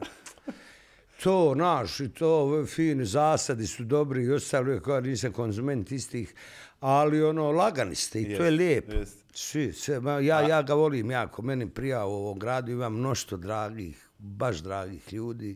To, 1.24 1.56
naš, 1.56 2.00
i 2.00 2.10
to, 2.10 2.66
fini 2.66 3.06
zasadi 3.06 3.68
su 3.68 3.84
dobri 3.84 4.24
i 4.24 4.31
ostalo, 4.31 4.80
kao 4.80 5.02
nisam 5.02 5.31
konzument 5.31 5.92
istih, 5.92 6.34
ali 6.80 7.24
ono, 7.24 7.52
lagani 7.52 7.96
ste 7.96 8.22
i 8.22 8.38
to 8.38 8.44
je 8.44 8.52
lijepo. 8.52 8.92
Svi, 9.34 9.74
sve, 9.74 10.00
ma, 10.00 10.12
ja, 10.12 10.42
ja 10.42 10.62
ga 10.62 10.74
volim 10.74 11.12
jako, 11.12 11.42
meni 11.42 11.70
prija 11.70 12.06
u 12.06 12.12
ovom 12.12 12.40
gradu, 12.40 12.72
imam 12.72 12.94
mnošto 12.94 13.38
dragih, 13.38 14.10
baš 14.18 14.58
dragih 14.58 15.14
ljudi 15.14 15.56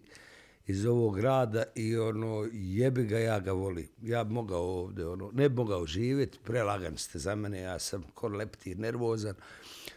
iz 0.67 0.85
ovog 0.85 1.15
grada 1.15 1.63
i 1.75 1.97
ono, 1.97 2.47
jebi 2.53 3.05
ga, 3.05 3.19
ja 3.19 3.39
ga 3.39 3.51
volim. 3.51 3.87
Ja 4.01 4.23
bi 4.23 4.33
mogao 4.33 4.61
ovdje, 4.61 5.07
ono, 5.07 5.31
ne 5.33 5.49
bi 5.49 5.55
mogao 5.55 5.85
živjeti, 5.85 6.39
prelagan 6.43 6.97
ste 6.97 7.19
za 7.19 7.35
mene, 7.35 7.61
ja 7.61 7.79
sam 7.79 8.03
kor 8.13 8.31
leptir, 8.31 8.79
nervozan, 8.79 9.35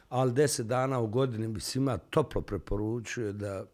ali 0.08 0.32
deset 0.32 0.66
dana 0.66 1.00
u 1.00 1.06
godini 1.06 1.49
bi 1.49 1.61
svima 1.61 1.99
toplo 1.99 2.40
preporučio 2.40 3.32
da 3.32 3.64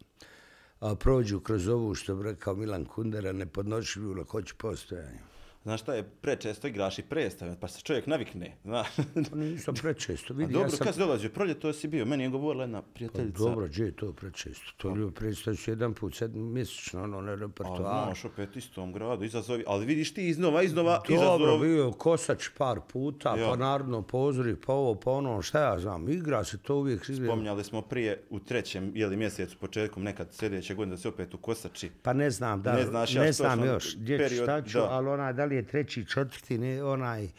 a, 0.79 0.95
prođu 0.95 1.39
kroz 1.39 1.67
ovu, 1.67 1.95
što 1.95 2.15
bi 2.15 2.23
rekao 2.23 2.55
Milan 2.55 2.85
Kundera, 2.85 3.31
nepodnošljivu 3.31 4.13
lakoću 4.13 4.55
postojanja. 4.57 5.32
Znaš 5.63 5.81
šta 5.81 5.93
je, 5.93 6.03
prečesto 6.21 6.67
igraš 6.67 6.99
i 6.99 7.03
predstave, 7.03 7.55
pa 7.59 7.67
se 7.67 7.81
čovjek 7.81 8.07
navikne, 8.07 8.51
znaš. 8.63 8.87
Pa 9.29 9.35
nisam 9.35 9.73
prečesto, 9.75 10.33
A 10.33 10.37
vidi, 10.37 10.53
dobro, 10.53 10.65
ja 10.65 10.69
sam... 10.69 10.79
kad 10.79 10.93
si 10.93 10.99
dolazio, 10.99 11.29
prolje 11.29 11.53
to 11.53 11.73
si 11.73 11.87
bio, 11.87 12.05
meni 12.05 12.23
je 12.23 12.29
govorila 12.29 12.63
jedna 12.63 12.81
prijateljica. 12.83 13.37
Dobro, 13.39 13.67
gdje 13.67 13.83
je 13.83 13.91
to 13.91 14.13
prečesto? 14.13 14.71
To 14.77 14.95
ljubi 14.95 15.13
predstavlju 15.13 15.57
se 15.57 15.71
jedan 15.71 15.93
put, 15.93 16.15
sedm 16.15 16.39
mjesečno, 16.43 17.03
ono, 17.03 17.21
na 17.21 17.31
A 17.31 17.35
repertoar. 17.35 17.77
znaš, 17.77 18.25
opet 18.25 18.55
istom 18.55 18.93
gradu, 18.93 19.23
izazovi, 19.23 19.63
ali 19.67 19.85
vidiš 19.85 20.13
ti 20.13 20.27
iznova, 20.27 20.63
iznova, 20.63 21.01
Dobro, 21.09 21.15
izazov. 21.15 21.59
bio 21.59 21.85
je 21.85 21.91
Kosač 21.93 22.49
par 22.57 22.79
puta, 22.83 23.35
Ja. 23.37 23.49
pa 23.49 23.55
narodno 23.55 24.01
pozori, 24.01 24.55
pa 24.57 24.73
ovo, 24.73 24.95
pa 24.95 25.11
ono, 25.11 25.41
šta 25.41 25.61
ja 25.63 25.79
znam, 25.79 26.09
igra 26.09 26.43
se 26.43 26.57
to 26.57 26.75
uvijek 26.75 27.09
izgleda. 27.09 27.31
Spominjali 27.31 27.63
smo 27.63 27.81
prije 27.81 28.23
u 28.29 28.39
trećem 28.39 28.91
jeli, 28.95 29.17
mjesecu, 29.17 29.57
početkom 29.57 30.03
nekad 30.03 30.27
sljedeće 30.31 30.75
godine 30.75 30.91
da 30.91 30.97
se 30.97 31.07
opet 31.07 31.33
u 31.33 31.37
Kosači. 31.37 31.89
Pa 32.01 32.13
ne 32.13 32.29
znam, 32.29 32.61
da, 32.61 32.73
Ne 32.73 32.85
znaš 32.85 33.15
ja 33.15 33.21
ne 33.21 33.31
znam 33.31 33.65
još, 33.65 33.95
gdje 33.97 34.17
period, 34.17 34.43
šta 34.43 34.61
ću, 34.61 34.77
da. 34.77 34.87
ali 34.89 35.07
onaj, 35.07 35.33
da 35.33 35.45
je 35.55 35.67
treći, 35.67 36.05
četvrti, 36.05 36.57
ne, 36.57 36.83
onaj, 36.83 37.29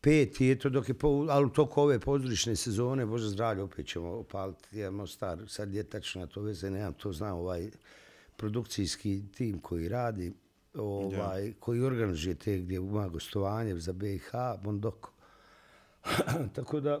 peti, 0.00 0.50
eto, 0.50 0.68
dok 0.68 0.88
je, 0.88 0.94
po, 0.94 1.26
ali 1.30 1.46
u 1.46 1.48
toku 1.48 1.80
ove 1.80 1.98
pozorišne 1.98 2.56
sezone, 2.56 3.06
Bože 3.06 3.28
zdravlje, 3.28 3.62
opet 3.62 3.86
ćemo 3.86 4.08
opaliti, 4.08 4.78
ja 4.78 4.90
Mostar, 4.90 5.38
sad 5.46 5.74
je 5.74 5.82
tačno 5.82 6.20
na 6.20 6.26
to 6.26 6.42
veze, 6.42 6.70
nemam 6.70 6.92
to 6.92 7.12
znam, 7.12 7.38
ovaj 7.38 7.70
produkcijski 8.36 9.22
tim 9.32 9.58
koji 9.58 9.88
radi, 9.88 10.32
ovaj, 10.74 11.52
koji 11.60 11.80
organizuje 11.80 12.34
te 12.34 12.58
gdje 12.58 12.76
ima 12.76 13.08
gostovanje 13.08 13.76
za 13.76 13.92
BiH, 13.92 14.30
Bondoko. 14.62 15.12
Tako 16.56 16.80
da, 16.80 17.00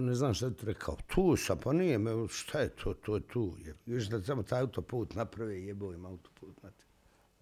ne 0.00 0.14
znam 0.14 0.34
šta 0.34 0.50
ti 0.50 0.66
rekao, 0.66 0.96
tu 1.06 1.36
sam, 1.36 1.58
pa 1.58 1.72
nije 1.72 1.98
me, 1.98 2.28
šta 2.28 2.60
je 2.60 2.68
to, 2.68 2.94
to 2.94 3.14
je 3.14 3.20
tu. 3.20 3.56
Je. 3.64 3.74
Još 3.86 4.04
da 4.04 4.22
samo 4.22 4.42
taj 4.42 4.60
autoput 4.60 5.14
naprave, 5.14 5.62
jebo 5.62 5.92
im 5.92 6.06
autoput. 6.06 6.60
Znate. 6.60 6.84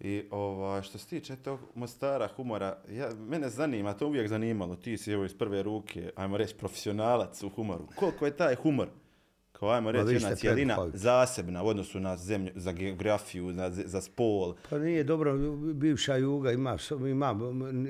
I 0.03 0.23
ovaj, 0.31 0.81
što 0.81 0.97
se 0.97 1.07
tiče 1.07 1.35
tog 1.35 1.59
Mostara, 1.75 2.29
humora, 2.35 2.77
ja, 2.89 3.09
mene 3.27 3.49
zanima, 3.49 3.93
to 3.93 4.07
uvijek 4.07 4.27
zanimalo, 4.27 4.75
ti 4.75 4.97
si 4.97 5.11
evo 5.11 5.25
iz 5.25 5.33
prve 5.33 5.63
ruke, 5.63 6.11
ajmo 6.15 6.37
reći, 6.37 6.55
profesionalac 6.55 7.43
u 7.43 7.49
humoru. 7.49 7.87
Koliko 7.95 8.25
je 8.25 8.37
taj 8.37 8.55
humor 8.55 8.87
kao 9.61 9.69
ajmo 9.69 9.91
reći 9.91 10.05
vi 10.05 10.13
jedna 10.13 10.35
cijelina 10.35 10.77
zasebna 10.93 11.63
u 11.63 11.67
odnosu 11.67 11.99
na 11.99 12.17
zemlju, 12.17 12.51
za 12.55 12.71
geografiju, 12.71 13.53
za, 13.53 13.71
za 13.85 14.01
spol. 14.01 14.55
Pa 14.69 14.77
nije 14.77 15.03
dobro, 15.03 15.37
bivša 15.73 16.15
Juga 16.15 16.51
ima, 16.51 16.77
ima 17.09 17.33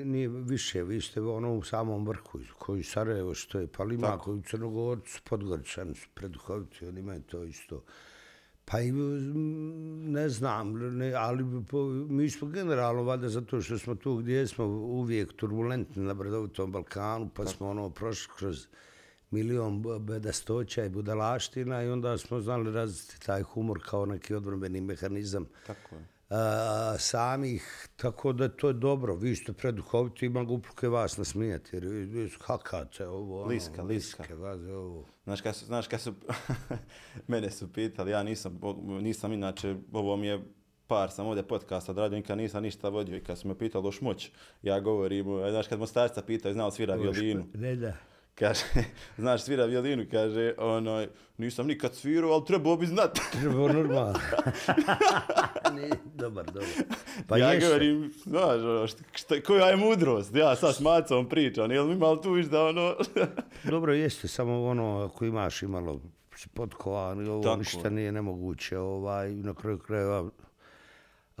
nije 0.04 0.28
više, 0.28 0.82
vi 0.82 1.00
ste 1.00 1.20
ono 1.20 1.54
u 1.54 1.62
samom 1.62 2.06
vrhu, 2.06 2.38
koji 2.58 2.82
Sarajevo 2.82 3.34
što 3.34 3.58
je, 3.58 3.66
pa 3.66 3.84
ima 3.84 4.06
Tako. 4.06 4.24
koji 4.24 4.42
Crnogorcu, 4.42 5.20
Podgoričani 5.24 5.94
su 5.94 6.08
preduhoviti, 6.14 6.86
oni 6.86 7.00
imaju 7.00 7.22
to 7.22 7.44
isto. 7.44 7.82
Pa 8.64 8.80
i 8.80 8.92
ne 8.92 10.28
znam, 10.28 10.72
ne, 10.98 11.14
ali 11.14 11.44
po, 11.70 11.84
mi 11.88 12.30
smo 12.30 12.48
generalno, 12.48 13.02
valjda 13.02 13.28
zato 13.28 13.60
što 13.60 13.78
smo 13.78 13.94
tu 13.94 14.16
gdje 14.16 14.46
smo 14.46 14.64
uvijek 14.66 15.32
turbulentni 15.36 16.02
na 16.02 16.14
Brdovitom 16.14 16.72
Balkanu, 16.72 17.30
pa 17.34 17.46
smo 17.46 17.68
ono 17.68 17.90
prošli 17.90 18.32
kroz 18.38 18.66
milion 19.30 19.82
bedastoća 20.00 20.84
i 20.84 20.88
budalaština 20.88 21.82
i 21.82 21.88
onda 21.88 22.18
smo 22.18 22.40
znali 22.40 22.72
razviti 22.72 23.26
taj 23.26 23.42
humor 23.42 23.80
kao 23.86 24.06
neki 24.06 24.34
odbrambeni 24.34 24.80
mehanizam 24.80 25.46
Tako 25.66 25.94
je. 25.94 26.11
A, 26.32 26.94
samih, 26.98 27.88
tako 27.96 28.32
da 28.32 28.48
to 28.48 28.68
je 28.68 28.74
dobro. 28.74 29.14
Vi 29.14 29.36
ste 29.36 29.52
preduhoviti, 29.52 30.26
ima 30.26 30.44
gupluke 30.44 30.88
vas 30.88 31.16
nasmijati, 31.16 31.76
jer 31.76 31.84
vi, 31.86 32.30
hakate 32.40 33.06
ovo, 33.06 33.40
ono, 33.40 33.48
Liska, 33.48 33.82
liska. 33.82 34.22
liske, 34.22 34.34
vaze 34.34 34.72
ovo. 34.72 35.06
Znaš 35.24 35.40
kad 35.40 35.56
su, 35.56 35.66
znaš 35.66 35.88
kad 35.88 36.00
su 36.00 36.14
mene 37.28 37.50
su 37.50 37.72
pitali, 37.72 38.10
ja 38.10 38.22
nisam, 38.22 38.60
nisam 38.86 39.32
inače, 39.32 39.76
ovo 39.92 40.16
mi 40.16 40.26
je 40.26 40.42
par 40.86 41.10
sam 41.10 41.26
ovdje 41.26 41.42
podcasta 41.42 41.92
odradio, 41.92 42.16
nikad 42.16 42.38
nisam 42.38 42.62
ništa 42.62 42.88
vodio 42.88 43.16
i 43.16 43.24
kad 43.24 43.38
su 43.38 43.48
me 43.48 43.58
pitali 43.58 43.88
o 43.88 43.92
šmoć, 43.92 44.30
ja 44.62 44.80
govorim, 44.80 45.26
znaš 45.50 45.68
kad 45.68 45.78
Mostarca 45.78 46.22
pitao, 46.22 46.52
znao 46.52 46.70
svira 46.70 46.94
violinu, 46.94 47.46
Ne, 47.54 47.76
da. 47.76 47.92
Kaže, 48.42 48.64
znaš 49.22 49.42
svira 49.42 49.64
violinu, 49.64 50.04
kaže, 50.10 50.54
ono, 50.58 51.06
nisam 51.38 51.66
nikad 51.66 51.94
svirao, 51.94 52.32
ali 52.32 52.44
trebao 52.44 52.76
bi 52.76 52.86
znat. 52.86 53.18
Treba 53.40 53.72
normalno. 53.72 54.18
ne, 55.76 55.90
dobar, 56.14 56.46
dobar. 56.46 56.68
Pa 57.28 57.38
ja 57.38 57.52
jesu. 57.52 57.66
govorim, 57.66 58.12
znaš, 58.24 58.60
ono, 58.60 58.86
šta, 58.86 59.02
šta, 59.12 59.40
koja 59.46 59.66
je 59.66 59.76
mudrost, 59.76 60.34
ja 60.34 60.56
sad 60.56 60.74
s 60.74 60.80
macom 60.80 61.28
pričam, 61.28 61.70
jel 61.70 61.86
mi 61.86 61.96
malo 61.96 62.16
tu 62.16 62.42
da 62.42 62.64
ono... 62.64 62.96
Dobro 63.64 63.92
jeste, 63.92 64.28
samo 64.28 64.64
ono, 64.64 65.04
ako 65.04 65.24
imaš 65.24 65.62
imalo 65.62 66.00
potkovan 66.54 67.28
ovo 67.28 67.42
Tako 67.42 67.56
ništa 67.56 67.88
je. 67.88 67.90
nije 67.90 68.12
nemoguće, 68.12 68.78
ovaj, 68.78 69.30
na 69.30 69.54
kraju 69.54 69.78
krajeva 69.78 70.30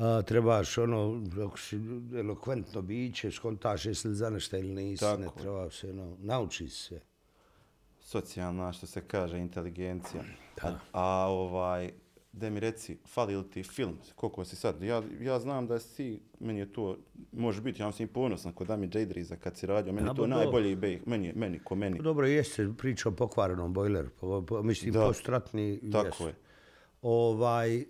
a, 0.02 0.22
trebaš 0.22 0.78
ono, 0.78 1.22
ako 1.38 1.58
si 1.58 1.80
elokventno 2.16 2.82
biće, 2.82 3.30
skontaš 3.30 3.86
jesi 3.86 4.08
li 4.08 4.14
za 4.14 4.30
nešto 4.30 4.56
ili 4.56 4.68
nisi, 4.70 5.04
ne 5.04 5.10
Tako 5.16 5.38
je. 5.38 5.42
treba 5.42 5.70
se, 5.70 5.90
ono, 5.90 6.16
nauči 6.18 6.68
se. 6.68 7.00
socijalna, 8.00 8.72
što 8.72 8.86
se 8.86 9.00
kaže, 9.00 9.38
inteligencija. 9.38 10.22
A, 10.62 10.72
a 10.92 11.04
ovaj, 11.28 11.92
da 12.32 12.50
mi 12.50 12.60
reci, 12.60 12.98
fali 13.06 13.36
li 13.36 13.50
ti 13.50 13.62
film? 13.62 13.98
Koliko 14.14 14.44
si 14.44 14.56
sad? 14.56 14.82
Ja, 14.82 15.02
ja 15.20 15.38
znam 15.40 15.66
da 15.66 15.78
si, 15.78 16.20
meni 16.40 16.60
je 16.60 16.72
to, 16.72 16.96
može 17.32 17.60
biti, 17.60 17.82
ja 17.82 17.92
sam 17.92 18.04
i 18.04 18.08
ponosan 18.08 18.52
kod 18.52 18.66
Dami 18.66 18.88
Džejdriza 18.88 19.36
kad 19.36 19.56
si 19.56 19.66
radio, 19.66 19.92
meni 19.92 20.08
je 20.08 20.14
to 20.14 20.26
najbolji 20.26 20.76
bej, 20.76 21.00
meni, 21.06 21.32
meni, 21.36 21.58
ko 21.58 21.74
meni. 21.74 21.96
Pa 21.96 22.02
Dobro, 22.02 22.26
jeste 22.26 22.70
priča 22.78 23.08
o 23.08 23.12
pokvarenom 23.12 23.72
bojleru, 23.72 24.08
po, 24.10 24.42
po, 24.42 24.62
mislim, 24.62 24.92
Da. 24.92 25.00
postratni, 25.00 25.80
Tako 25.92 26.06
jesu. 26.06 26.26
je. 26.26 26.34
Ovaj, 27.02 27.76
e, 27.76 27.86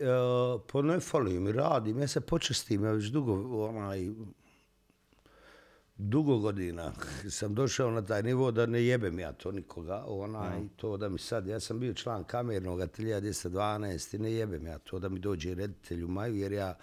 pa 0.72 0.82
ne 0.82 1.00
fali 1.00 1.40
mi, 1.40 1.52
radim, 1.52 1.98
ja 1.98 2.08
se 2.08 2.20
počestim, 2.20 2.84
ja 2.84 2.92
već 2.92 3.04
dugo, 3.04 3.66
onaj, 3.68 4.10
dugo 5.96 6.38
godina 6.38 6.92
sam 7.30 7.54
došao 7.54 7.90
na 7.90 8.02
taj 8.02 8.22
nivo 8.22 8.50
da 8.50 8.66
ne 8.66 8.84
jebem 8.84 9.18
ja 9.18 9.32
to 9.32 9.52
nikoga, 9.52 10.04
onaj, 10.06 10.60
to 10.76 10.96
da 10.96 11.08
mi 11.08 11.18
sad, 11.18 11.46
ja 11.46 11.60
sam 11.60 11.80
bio 11.80 11.94
član 11.94 12.24
kamernog 12.24 12.80
atelija 12.80 13.20
212 13.20 14.14
i 14.14 14.18
ne 14.18 14.32
jebem 14.32 14.66
ja 14.66 14.78
to 14.78 14.98
da 14.98 15.08
mi 15.08 15.20
dođe 15.20 15.54
reditelj 15.54 16.04
u 16.04 16.08
maju, 16.08 16.34
jer 16.34 16.52
ja 16.52 16.78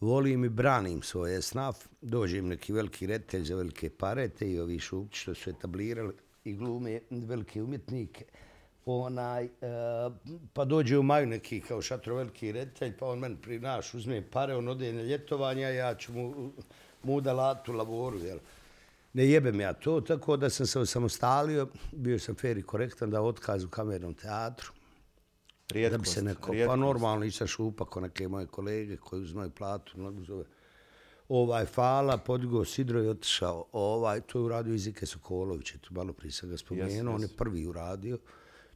volim 0.00 0.44
i 0.44 0.48
branim 0.48 1.02
svoje 1.02 1.42
snaf, 1.42 1.86
dođe 2.00 2.38
im 2.38 2.48
neki 2.48 2.72
veliki 2.72 3.06
reditelj 3.06 3.44
za 3.44 3.56
velike 3.56 3.90
pare, 3.90 4.28
te 4.28 4.50
i 4.50 4.60
ovi 4.60 4.78
šupći 4.78 5.20
što 5.20 5.34
su 5.34 5.50
etablirali 5.50 6.14
i 6.44 6.54
glume 6.54 7.00
velike 7.10 7.62
umjetnike, 7.62 8.24
onaj, 8.86 9.44
e, 9.44 9.50
pa 10.52 10.64
dođe 10.64 10.98
u 10.98 11.02
maju 11.02 11.26
neki 11.26 11.60
kao 11.60 11.82
šatro 11.82 12.14
veliki 12.14 12.52
reditelj, 12.52 12.96
pa 12.98 13.06
on 13.06 13.18
meni 13.18 13.36
prinaš, 13.42 13.94
uzme 13.94 14.22
pare, 14.30 14.54
on 14.56 14.68
ode 14.68 14.92
na 14.92 15.02
ljetovanje, 15.02 15.64
a 15.64 15.70
ja 15.70 15.94
ću 15.94 16.12
mu, 16.12 16.52
mu 17.02 17.20
da 17.20 17.32
latu 17.32 17.72
laboru, 17.72 18.18
jel? 18.18 18.38
Ne 19.12 19.26
jebem 19.26 19.60
ja 19.60 19.72
to, 19.72 20.00
tako 20.00 20.36
da 20.36 20.50
sam 20.50 20.66
se 20.66 20.78
osamostalio, 20.78 21.68
bio 21.92 22.18
sam 22.18 22.34
fair 22.34 22.58
i 22.58 22.62
korektan 22.62 23.10
da 23.10 23.22
otkaz 23.22 23.64
u 23.64 23.68
kamernom 23.68 24.14
teatru. 24.14 24.72
Da 25.68 25.74
Rijetkost, 25.74 26.02
bi 26.02 26.08
se 26.08 26.22
neko, 26.22 26.46
pa 26.46 26.52
rijetkost. 26.52 26.78
normalno 26.78 27.24
nisam 27.24 27.46
šupa 27.46 27.84
ko 27.84 28.00
neke 28.00 28.28
moje 28.28 28.46
kolege 28.46 28.96
koji 28.96 29.22
uzmaju 29.22 29.50
platu, 29.50 29.92
mnogo 29.98 30.24
zove. 30.24 30.44
Ovaj, 31.28 31.66
Fala, 31.66 32.18
podigao 32.18 32.64
Sidro 32.64 33.02
i 33.02 33.08
otišao. 33.08 33.64
Ovaj, 33.72 34.20
to 34.20 34.38
je 34.38 34.42
uradio 34.42 34.74
Izike 34.74 35.06
Sokolović, 35.06 35.74
eto, 35.74 35.88
malo 35.90 36.12
prije 36.12 36.32
sam 36.32 36.48
ga 36.48 36.56
spomenuo, 36.56 37.14
on 37.14 37.22
je 37.22 37.28
prvi 37.28 37.66
uradio. 37.66 38.18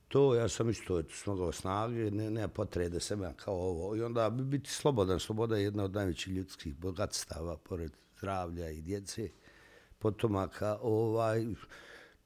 To 0.08 0.34
ja 0.34 0.48
sam 0.48 0.70
isto 0.70 0.98
eto, 0.98 1.14
smogao 1.14 1.52
snage, 1.52 2.10
ne, 2.10 2.30
ne 2.30 2.48
potrebe 2.48 2.88
da 2.88 3.00
sam 3.00 3.22
ja 3.22 3.32
kao 3.32 3.54
ovo. 3.54 3.96
I 3.96 4.02
onda 4.02 4.30
bi 4.30 4.44
biti 4.44 4.70
slobodan, 4.70 5.20
sloboda 5.20 5.56
je 5.56 5.64
jedna 5.64 5.84
od 5.84 5.94
najvećih 5.94 6.32
ljudskih 6.32 6.76
bogatstava, 6.76 7.56
pored 7.56 7.92
zdravlja 8.18 8.70
i 8.70 8.82
djece, 8.82 9.28
potomaka. 9.98 10.78
Ovaj, 10.82 11.46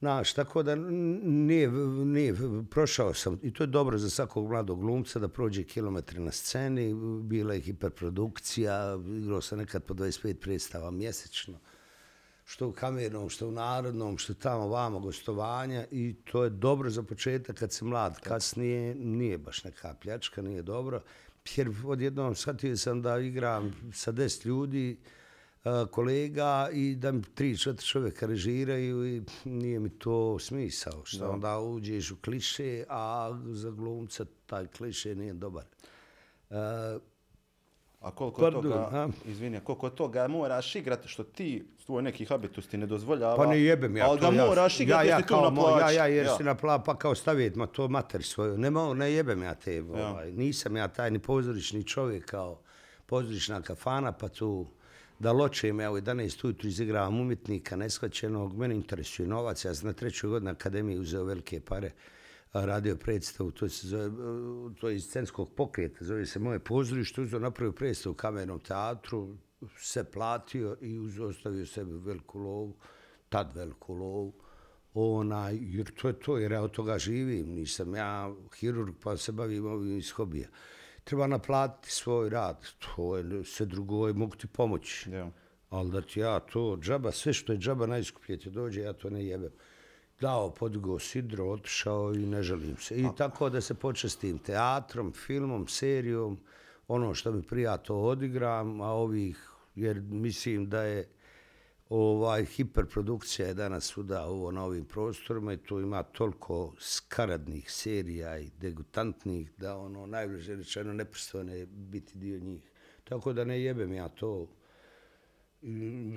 Znaš, 0.00 0.32
tako 0.32 0.62
da 0.62 0.75
nije, 0.76 1.70
nije, 2.04 2.34
prošao 2.70 3.14
sam, 3.14 3.38
i 3.42 3.52
to 3.52 3.62
je 3.62 3.66
dobro 3.66 3.99
za 3.99 4.10
svakog 4.10 4.49
mladog 4.49 4.80
glumca 4.80 5.18
da 5.18 5.28
prođe 5.28 5.64
kilometre 5.64 6.20
na 6.20 6.32
sceni, 6.32 6.94
bila 7.22 7.54
je 7.54 7.60
hiperprodukcija, 7.60 8.99
igrao 9.22 9.40
sam 9.40 9.58
nekad 9.58 9.84
po 9.84 9.94
25 9.94 10.34
predstava 10.34 10.90
mjesečno, 10.90 11.58
što 12.50 12.69
u 12.69 12.73
kamernom, 12.73 13.28
što 13.28 13.49
u 13.49 13.52
narodnom, 13.52 14.19
što 14.19 14.35
tamo 14.35 14.69
vamo 14.69 14.99
gostovanja 14.99 15.87
i 15.90 16.14
to 16.25 16.45
je 16.45 16.50
dobro 16.50 16.90
za 16.90 17.02
početak 17.02 17.57
kad 17.57 17.73
si 17.73 17.85
mlad, 17.85 18.21
kasnije 18.21 18.95
nije 18.95 19.38
baš 19.38 19.64
neka 19.64 19.95
pljačka, 20.02 20.42
nije 20.42 20.62
dobro, 20.62 21.02
jer 21.57 21.71
odjednom 21.87 22.35
shvatio 22.35 22.76
sam 22.76 23.02
da 23.02 23.19
igram 23.19 23.92
sa 23.92 24.12
10 24.12 24.47
ljudi, 24.47 24.99
a, 25.64 25.87
kolega 25.90 26.69
i 26.73 26.95
da 26.95 27.12
mi 27.12 27.23
tri, 27.23 27.59
četiri 27.59 27.87
čovjeka 27.87 28.26
režiraju 28.26 29.16
i 29.16 29.23
nije 29.45 29.80
mi 29.80 29.90
to 29.99 30.38
smisao. 30.38 31.02
Što 31.04 31.30
onda 31.30 31.59
uđeš 31.59 32.11
u 32.11 32.16
kliše, 32.16 32.85
a 32.88 33.30
za 33.52 33.71
glumca 33.71 34.25
taj 34.47 34.66
kliše 34.66 35.14
nije 35.14 35.33
dobar. 35.33 35.64
E, 36.50 36.57
A 38.00 38.11
koliko 38.11 38.40
Pardon, 38.40 38.62
toga, 38.62 38.88
a? 38.92 39.09
izvini, 39.26 39.61
koliko 39.61 39.90
toga 39.90 40.28
moraš 40.28 40.76
igrati 40.76 41.09
što 41.09 41.25
ti, 41.25 41.64
tvoj 41.87 42.02
neki 42.02 42.25
habitus 42.25 42.66
ti 42.66 42.76
ne 42.76 42.87
dozvoljava. 42.87 43.37
Pa 43.37 43.47
ne 43.47 43.61
jebem 43.62 43.97
ja 43.97 44.07
ali 44.07 44.21
to. 44.21 44.30
da 44.30 44.37
ja, 44.37 44.47
moraš 44.47 44.80
igrati 44.80 45.09
ja, 45.09 45.16
ja, 45.16 45.21
tu 45.21 45.35
kao 45.35 45.50
na 45.50 45.54
plaći. 45.54 45.95
Ja, 45.95 46.07
ja, 46.07 46.07
jer 46.07 46.28
si 46.37 46.45
na 46.45 46.54
pla, 46.54 46.78
pa 46.78 46.97
kao 46.97 47.14
staviti 47.14 47.59
ma 47.59 47.66
to 47.66 47.88
mater 47.88 48.23
svoju. 48.23 48.59
Nema, 48.59 48.95
ne 48.95 49.12
jebem 49.12 49.42
ja 49.42 49.54
te, 49.54 49.83
ovaj, 49.83 50.33
nisam 50.33 50.76
ja 50.76 50.88
taj 50.88 51.11
ni 51.11 51.19
pozorišni 51.19 51.85
čovjek 51.85 52.25
kao 52.25 52.61
pozorišna 53.07 53.62
kafana, 53.62 54.12
pa 54.12 54.28
tu 54.28 54.66
da 55.19 55.33
ločem, 55.33 55.80
ja 55.80 55.90
u 55.90 55.97
11 55.97 56.45
ujutru 56.45 56.69
izigravam 56.69 57.21
umjetnika 57.21 57.76
neshvaćenog, 57.76 58.57
mene 58.57 58.75
interesuje 58.75 59.28
novac, 59.28 59.64
ja 59.64 59.75
sam 59.75 59.87
na 59.87 59.92
trećoj 59.92 60.30
godini 60.30 60.50
akademiji 60.50 60.99
uzeo 60.99 61.25
velike 61.25 61.61
pare, 61.61 61.90
radio 62.52 62.97
predstavu, 62.97 63.50
to 63.50 63.69
se 63.69 63.88
zove, 63.88 64.11
to 64.80 64.88
je 64.88 64.97
iz 64.97 65.04
scenskog 65.04 65.54
pokreta, 65.54 66.04
zove 66.04 66.26
se 66.26 66.38
moje 66.38 66.59
pozorište, 66.59 67.21
uzeo 67.21 67.40
napravio 67.40 67.73
predstavu 67.73 68.12
u 68.12 68.16
kamernom 68.16 68.61
teatru, 68.61 69.37
se 69.78 70.04
platio 70.04 70.76
i 70.80 70.99
ostavio 71.21 71.66
sebi 71.66 71.92
veliku 71.92 72.38
lovu, 72.38 72.76
tad 73.28 73.57
veliku 73.57 73.95
lovu, 73.95 74.33
onaj, 74.95 75.59
jer 75.61 75.90
to 75.95 76.09
je 76.09 76.19
to, 76.19 76.38
jer 76.38 76.52
ja 76.52 76.62
od 76.62 76.71
toga 76.71 76.99
živim, 76.99 77.54
nisam 77.54 77.95
ja 77.95 78.35
hirurg 78.59 78.95
pa 79.02 79.16
se 79.16 79.33
bavim 79.33 79.66
ovim 79.66 79.99
iz 79.99 80.11
hobija. 80.11 80.49
Treba 81.04 81.26
naplatiti 81.26 81.90
svoj 81.90 82.30
rad, 82.30 82.66
to 82.78 83.16
je 83.16 83.45
sve 83.45 83.66
drugo, 83.66 84.09
i 84.09 84.12
mogu 84.12 84.37
ti 84.37 84.47
pomoći. 84.47 85.11
Ja. 85.11 85.30
Ali 85.69 85.90
da 85.90 86.00
ti 86.00 86.21
ja 86.21 86.40
to 86.40 86.78
džaba, 86.80 87.12
sve 87.12 87.33
što 87.33 87.52
je 87.52 87.59
džaba 87.59 87.87
najskuplje 87.87 88.38
ti 88.38 88.50
dođe, 88.50 88.80
ja 88.80 88.92
to 88.92 89.11
ne 89.11 89.26
jebem. 89.26 89.50
Dao, 90.20 90.50
podigao 90.50 90.98
sidro, 90.98 91.50
otišao 91.50 92.14
i 92.14 92.26
ne 92.26 92.42
želim 92.42 92.76
se. 92.76 93.00
I 93.00 93.06
tako 93.16 93.50
da 93.50 93.60
se 93.60 93.74
počestim 93.74 94.38
teatrom, 94.38 95.12
filmom, 95.12 95.68
serijom, 95.68 96.38
ono 96.88 97.14
što 97.14 97.32
mi 97.32 97.42
prija 97.42 97.76
to 97.76 97.96
odigram, 97.96 98.80
a 98.80 98.92
ovih, 98.92 99.50
jer 99.74 100.00
mislim 100.00 100.68
da 100.68 100.82
je 100.82 101.08
ovaj 101.88 102.44
hiperprodukcija 102.44 103.48
je 103.48 103.54
danas 103.54 103.84
svuda 103.84 104.24
ovo 104.24 104.50
na 104.50 104.64
ovim 104.64 104.84
prostorima 104.84 105.52
i 105.52 105.56
tu 105.56 105.80
ima 105.80 106.02
toliko 106.02 106.74
skaradnih 106.78 107.72
serija 107.72 108.38
i 108.38 108.50
degutantnih 108.60 109.52
da 109.56 109.76
ono 109.76 110.06
najbliže 110.06 110.56
rečeno 110.56 110.92
nepristojno 110.92 111.54
je 111.54 111.66
biti 111.66 112.18
dio 112.18 112.38
njih. 112.38 112.62
Tako 113.04 113.32
da 113.32 113.44
ne 113.44 113.62
jebem 113.62 113.92
ja 113.92 114.08
to 114.08 114.46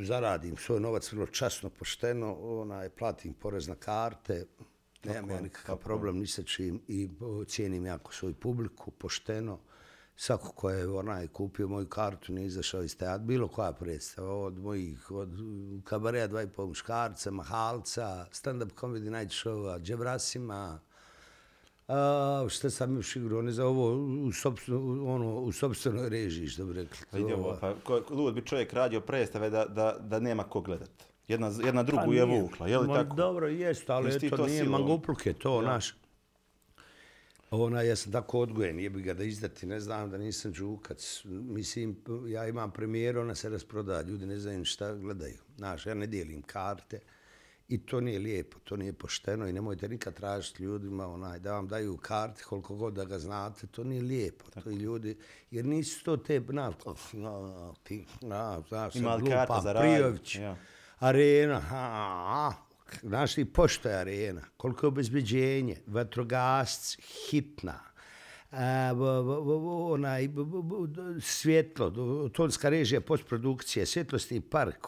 zaradim 0.03 0.57
svoj 0.57 0.79
novac 0.79 1.11
vrlo 1.11 1.25
časno, 1.25 1.69
pošteno, 1.69 2.33
onaj, 2.33 2.89
platim 2.89 3.33
porez 3.33 3.67
na 3.67 3.75
karte, 3.75 4.45
Nemam 5.03 5.29
ja 5.29 5.41
nikakav 5.41 5.77
problem 5.77 6.17
ni 6.17 6.27
sa 6.27 6.43
čim 6.43 6.81
i 6.87 7.09
cijenim 7.47 7.85
jako 7.85 8.13
svoju 8.13 8.33
publiku, 8.33 8.91
pošteno. 8.91 9.59
Svako 10.15 10.51
ko 10.51 10.69
je 10.69 10.87
onaj 10.87 11.27
kupio 11.27 11.67
moju 11.67 11.87
kartu, 11.87 12.33
nije 12.33 12.47
izašao 12.47 12.83
iz 12.83 12.97
teatra, 12.97 13.17
bilo 13.17 13.47
koja 13.47 13.71
predstava, 13.73 14.35
od 14.35 14.59
mojih, 14.59 15.11
od 15.11 15.29
kabareja 15.83 16.27
dva 16.27 16.41
i 16.41 16.47
pol 16.47 16.67
muškarca, 16.67 17.31
mahalca, 17.31 18.25
stand-up 18.31 18.69
comedy 18.79 19.19
night 19.19 19.33
showa, 19.33 19.79
dževrasima, 19.81 20.79
a, 21.87 22.45
šta 22.49 22.69
sam 22.69 22.95
još 22.95 23.15
igrao, 23.15 23.41
ne 23.41 23.51
znam, 23.51 23.67
ovo 23.67 23.93
u, 24.27 24.31
sobstveno, 24.31 25.13
ono, 25.13 25.35
u 25.35 25.51
sobstvenoj 25.51 26.09
režiji, 26.09 26.47
što 26.47 26.65
bi 26.65 26.73
rekli. 26.73 26.97
To, 27.11 27.17
Vidi 27.17 27.33
ovo, 27.33 27.57
pa 27.61 27.73
ko, 27.83 28.01
lud 28.09 28.33
bi 28.33 28.45
čovjek 28.45 28.73
radio 28.73 29.01
predstave 29.01 29.49
da, 29.49 29.65
da, 29.65 29.97
da 29.99 30.19
nema 30.19 30.43
ko 30.43 30.61
gledat. 30.61 30.91
Jedna, 31.27 31.51
jedna 31.65 31.83
drugu 31.83 32.13
je 32.13 32.25
vukla, 32.25 32.67
je 32.67 32.77
li 32.77 32.87
Ma, 32.87 32.93
tako? 32.93 33.15
Dobro, 33.15 33.47
jest, 33.47 33.89
ali 33.89 34.07
Jesi 34.07 34.27
eto, 34.27 34.37
to 34.37 34.45
nije 34.45 34.63
silovao? 34.63 34.79
mangupluk 34.79 35.25
je 35.25 35.33
to, 35.33 35.61
naš. 35.61 35.95
Ona, 37.51 37.81
ja 37.81 37.95
sam 37.95 38.11
tako 38.11 38.39
odgojen, 38.39 38.79
jebi 38.79 39.01
ga 39.01 39.13
da 39.13 39.23
izdati, 39.23 39.65
ne 39.65 39.79
znam 39.79 40.09
da 40.09 40.17
nisam 40.17 40.53
džukac. 40.53 41.21
Mislim, 41.25 41.97
ja 42.27 42.47
imam 42.47 42.71
premijeru, 42.71 43.21
ona 43.21 43.35
se 43.35 43.49
rasproda, 43.49 44.01
ljudi 44.01 44.25
ne 44.25 44.39
znaju 44.39 44.65
šta 44.65 44.95
gledaju. 44.95 45.37
Znaš, 45.57 45.85
ja 45.85 45.93
ne 45.93 46.07
dijelim 46.07 46.41
karte 46.41 46.99
i 47.67 47.85
to 47.85 48.01
nije 48.01 48.19
lijepo, 48.19 48.59
to 48.63 48.75
nije 48.75 48.93
pošteno 48.93 49.47
i 49.47 49.53
nemojte 49.53 49.87
nikad 49.89 50.13
tražiti 50.13 50.63
ljudima 50.63 51.07
onaj, 51.07 51.39
da 51.39 51.53
vam 51.53 51.67
daju 51.67 51.97
karte 51.97 52.43
koliko 52.43 52.75
god 52.75 52.93
da 52.93 53.05
ga 53.05 53.19
znate, 53.19 53.67
to 53.67 53.83
nije 53.83 54.01
lijepo. 54.01 54.45
To 54.63 54.69
i 54.69 54.75
ljudi, 54.75 55.17
jer 55.51 55.65
nisu 55.65 56.03
to 56.03 56.17
te, 56.17 56.41
znaš, 56.49 56.75
na, 57.13 57.73
ti, 57.83 58.05
na, 58.21 58.61
znaš, 58.69 58.95
Ima 58.95 59.15
li 59.15 59.21
Lupa, 59.21 59.35
karta 59.35 59.61
za 59.61 59.73
radit? 59.73 59.91
Prijović, 59.95 60.35
Ja. 60.35 60.55
arena, 60.99 61.59
ha, 61.59 61.77
a, 62.27 62.51
znaš 63.03 63.33
ti 63.33 63.45
pošto 63.45 63.89
je 63.89 63.95
arena, 63.95 64.41
koliko 64.57 64.85
je 64.85 64.87
obezbeđenje, 64.87 65.77
vatrogasci, 65.87 67.01
hitna, 67.29 67.79
a, 68.53 68.91
onaj, 69.85 70.29
svjetlo, 71.21 71.89
tonska 72.29 72.69
režija, 72.69 73.01
postprodukcija, 73.01 73.85
svjetlosti 73.85 74.41
park, 74.41 74.87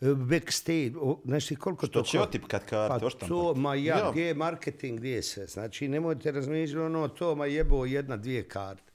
backstage, 0.00 0.92
znaš 1.24 1.46
ti 1.46 1.56
koliko 1.56 1.86
Što 1.86 2.00
to... 2.00 2.04
će 2.04 2.18
ko- 2.18 2.24
otipkat 2.24 2.62
karte, 2.62 2.98
Pa 3.00 3.06
oštampat. 3.06 3.28
to, 3.28 3.54
ma 3.54 3.74
ja, 3.74 3.98
Ja. 3.98 4.10
gdje 4.10 4.22
je 4.22 4.34
marketing, 4.34 4.98
gdje 4.98 5.10
je 5.10 5.22
sve. 5.22 5.46
Znači, 5.46 5.88
nemojte 5.88 6.32
razmišljati 6.32 6.78
ono 6.80 7.08
to, 7.08 7.34
ma 7.34 7.46
jebo 7.46 7.84
jedna, 7.86 8.16
dvije 8.16 8.42
karte. 8.44 8.92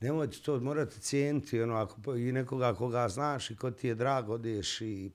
Nemojte 0.00 0.38
to, 0.38 0.60
morate 0.60 1.00
cijeniti, 1.00 1.62
ono, 1.62 1.74
ako, 1.74 2.14
i 2.14 2.32
nekoga 2.32 2.74
koga 2.74 3.08
znaš 3.08 3.50
i 3.50 3.56
ko 3.56 3.70
ti 3.70 3.88
je 3.88 3.94
drago, 3.94 4.32
odeš 4.32 4.80
i 4.80 5.10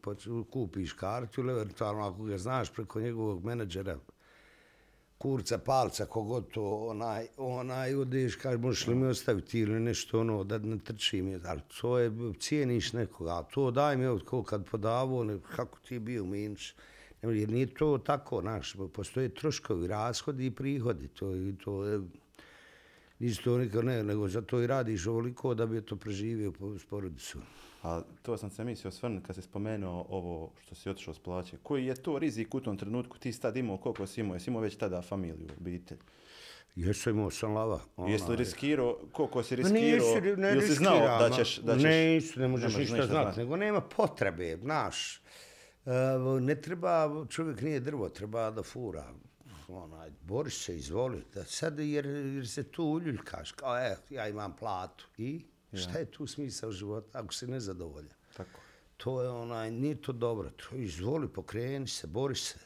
kupiš 0.46 0.94
kartu 0.94 1.42
ili 1.42 1.52
eventualno 1.52 2.04
ako 2.04 2.24
ga 2.24 2.38
znaš 2.38 2.70
preko 2.70 3.00
njegovog 3.00 3.44
menadžera, 3.46 3.98
kurca, 5.18 5.58
palca, 5.58 6.06
kogod 6.06 6.52
to, 6.52 6.64
onaj, 6.64 7.28
onaj, 7.38 7.96
odeš, 7.96 8.36
kaže, 8.36 8.58
možeš 8.58 8.88
li 8.88 8.96
mi 8.96 9.08
ostaviti 9.08 9.60
ili 9.60 9.80
nešto, 9.80 10.20
ono, 10.20 10.44
da 10.44 10.58
ne 10.58 10.78
trči 10.80 11.22
mi, 11.22 11.40
ali 11.46 11.62
to 11.82 11.98
je, 12.00 12.12
cijeniš 12.40 12.94
nekoga, 12.94 13.32
a 13.32 13.44
to 13.44 13.72
daj 13.72 13.98
mi, 13.98 14.04
evo, 14.06 14.20
ko 14.26 14.44
kad 14.44 14.66
podavo, 14.66 15.24
ne, 15.24 15.40
kako 15.56 15.80
ti 15.80 15.96
je 15.96 16.00
bio 16.00 16.26
minus, 16.26 16.74
Ne, 17.22 17.40
jer 17.40 17.50
nije 17.50 17.68
to 17.68 17.98
tako, 17.98 18.42
naš, 18.42 18.76
postoje 18.94 19.30
troškovi, 19.30 19.88
rashodi 19.88 20.46
i 20.46 20.52
prihodi, 20.52 21.08
to, 21.08 21.32
je- 21.32 21.56
to 21.58 21.86
je, 21.86 22.00
Nisi 23.20 23.44
to 23.44 23.58
nikad 23.58 23.86
ne, 23.86 24.04
nego 24.04 24.28
zato 24.28 24.62
i 24.62 24.68
radiš 24.68 25.08
ovoliko 25.08 25.54
da 25.54 25.66
bi 25.66 25.82
to 25.82 25.96
preživio 25.96 26.54
s 26.80 26.86
porodicom. 26.86 27.42
A 27.88 28.02
to 28.22 28.38
sam 28.38 28.50
se 28.50 28.64
mislio 28.64 28.90
osvrnuti 28.90 29.26
kad 29.28 29.36
si 29.36 29.42
spomenuo 29.42 30.06
ovo 30.10 30.52
što 30.62 30.76
si 30.76 30.90
otišao 30.90 31.14
s 31.14 31.20
plaće. 31.20 31.58
Koji 31.64 31.86
je 31.86 31.96
to 31.96 32.20
rizik 32.20 32.56
u 32.56 32.62
tom 32.62 32.78
trenutku? 32.78 33.18
Ti 33.18 33.34
si 33.34 33.42
tad 33.42 33.58
imao 33.58 33.78
koliko 33.78 34.08
si 34.08 34.22
imao? 34.22 34.36
Jesi 34.36 34.50
imao 34.50 34.62
već 34.62 34.76
tada 34.76 35.02
familiju, 35.02 35.50
obitelj? 35.60 35.98
Jesam 36.76 37.14
imao 37.14 37.32
sam 37.32 37.54
lava. 37.54 37.80
Ona, 37.98 38.12
Jesi 38.12 38.32
li 38.32 38.36
riskirao, 38.36 38.98
koliko 39.12 39.44
si 39.44 39.56
Ma 39.56 39.58
riskirao? 39.58 40.16
nisi, 40.16 40.38
ne 40.38 40.52
ili 40.52 40.62
si 40.62 40.74
znao 40.74 41.00
da 41.20 41.30
ćeš... 41.36 41.58
Da 41.58 41.74
ćeš 41.74 41.84
Ne, 41.84 42.18
isto, 42.18 42.40
ne 42.40 42.48
možeš 42.48 42.74
ne 42.74 42.80
ništa 42.80 42.96
ništa 42.96 43.08
znati, 43.08 43.40
nego 43.40 43.56
nema 43.58 43.82
potrebe, 43.82 44.58
znaš. 44.62 45.22
Ne 46.42 46.62
treba, 46.62 47.26
čovjek 47.30 47.62
nije 47.62 47.80
drvo, 47.80 48.10
treba 48.10 48.52
da 48.52 48.64
fura. 48.64 49.14
Onaj, 49.68 50.10
boriš 50.22 50.66
se, 50.66 50.76
izvoli. 50.76 51.24
Da 51.34 51.44
sad, 51.44 51.80
jer, 51.80 52.06
jer 52.06 52.48
se 52.48 52.64
tu 52.64 52.84
uljuljkaš, 52.84 53.52
kao, 53.52 53.78
e, 53.78 53.98
ja 54.10 54.28
imam 54.28 54.56
platu. 54.56 55.08
I 55.18 55.46
šta 55.78 56.00
je 56.00 56.06
tu 56.06 56.28
smisao 56.28 56.72
života 56.72 57.20
ako 57.20 57.34
si 57.34 57.48
nezadovoljan? 57.48 58.14
Tako. 58.38 58.60
To 58.98 59.22
je 59.22 59.30
onaj, 59.30 59.72
nije 59.72 60.02
to 60.02 60.12
dobro. 60.12 60.50
To 60.50 60.76
izvoli, 60.76 61.28
pokreni 61.28 61.88
se, 61.88 62.08
bori 62.08 62.36
se. 62.36 62.60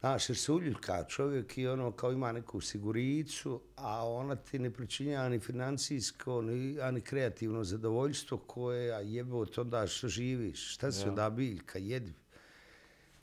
Znaš, 0.00 0.28
jer 0.28 0.36
se 0.36 0.52
uljuljka 0.52 1.04
čovjek 1.04 1.58
i 1.58 1.66
ono 1.66 1.92
kao 1.92 2.12
ima 2.12 2.32
neku 2.32 2.60
siguricu, 2.60 3.60
a 3.76 4.08
ona 4.08 4.36
ti 4.36 4.58
ne 4.58 4.70
pričinja 4.70 5.28
ni 5.28 5.40
financijsko, 5.40 6.42
ni, 6.42 6.80
a 6.80 6.90
ni 6.90 7.00
kreativno 7.00 7.64
zadovoljstvo 7.64 8.38
koje, 8.38 8.92
a 8.92 9.00
jebo 9.00 9.46
to 9.46 9.60
onda 9.60 9.86
što 9.86 10.08
živiš, 10.08 10.74
šta 10.74 10.92
si 10.92 11.08
onda 11.08 11.30
biljka, 11.30 11.78
jedi. 11.78 12.14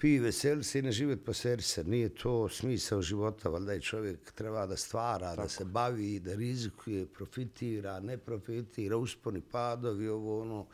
Pi, 0.03 0.19
veseli 0.19 0.63
se 0.63 0.79
i 0.79 0.81
ne 0.81 0.91
živjet 0.91 1.25
po 1.25 1.33
se. 1.33 1.83
Nije 1.83 2.09
to 2.09 2.49
smisao 2.49 3.01
života, 3.01 3.49
valjda 3.49 3.73
je 3.73 3.81
čovjek 3.81 4.31
treba 4.31 4.65
da 4.65 4.77
stvara, 4.77 5.35
da 5.35 5.47
se 5.49 5.65
bavi, 5.65 6.19
da 6.19 6.35
rizikuje, 6.35 7.05
profitira, 7.05 7.99
ne 7.99 8.17
profitira, 8.17 8.97
usponi, 8.97 9.41
padovi, 9.41 10.07
ovo 10.07 10.41
ono. 10.41 10.65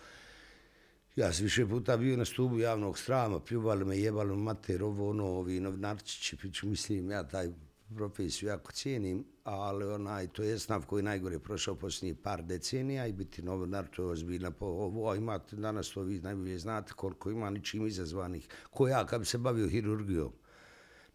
Ja 1.16 1.34
sam 1.34 1.44
više 1.44 1.68
puta 1.68 1.98
bio 1.98 2.18
na 2.18 2.26
stubu 2.26 2.60
javnog 2.60 2.98
strama, 2.98 3.40
pljuvali 3.40 3.86
me, 3.86 3.98
jebali 3.98 4.30
me 4.30 4.44
mater, 4.44 4.84
ovo 4.84 5.10
ono, 5.10 5.26
ovi 5.26 5.60
novinarčići, 5.60 6.38
piću, 6.38 6.68
mislim, 6.68 7.12
ja 7.12 7.28
taj 7.28 7.50
profesiju 7.96 8.50
jako 8.50 8.72
cijenim, 8.72 9.26
ali 9.44 9.86
onaj, 9.86 10.28
to 10.28 10.44
je 10.44 10.60
snav 10.60 10.86
koji 10.86 11.04
najgore 11.04 11.40
prošao 11.40 11.76
posljednjih 11.76 12.18
par 12.24 12.44
decenija 12.44 13.08
i 13.08 13.14
biti 13.14 13.42
novinar, 13.42 13.88
to 13.96 14.04
je 14.04 14.10
ozbiljna 14.10 14.52
po 14.52 14.66
ovo, 14.66 15.10
a 15.12 15.16
imate 15.16 15.56
danas 15.56 15.90
to 15.90 16.02
vi 16.02 16.20
najbolje 16.20 16.58
znate 16.58 16.94
koliko 16.94 17.30
ima 17.30 17.50
ničim 17.50 17.88
izazvanih, 17.88 18.48
ko 18.70 18.88
ja 18.88 19.06
kad 19.06 19.20
bi 19.20 19.26
se 19.26 19.38
bavio 19.38 19.68
hirurgijom. 19.68 20.32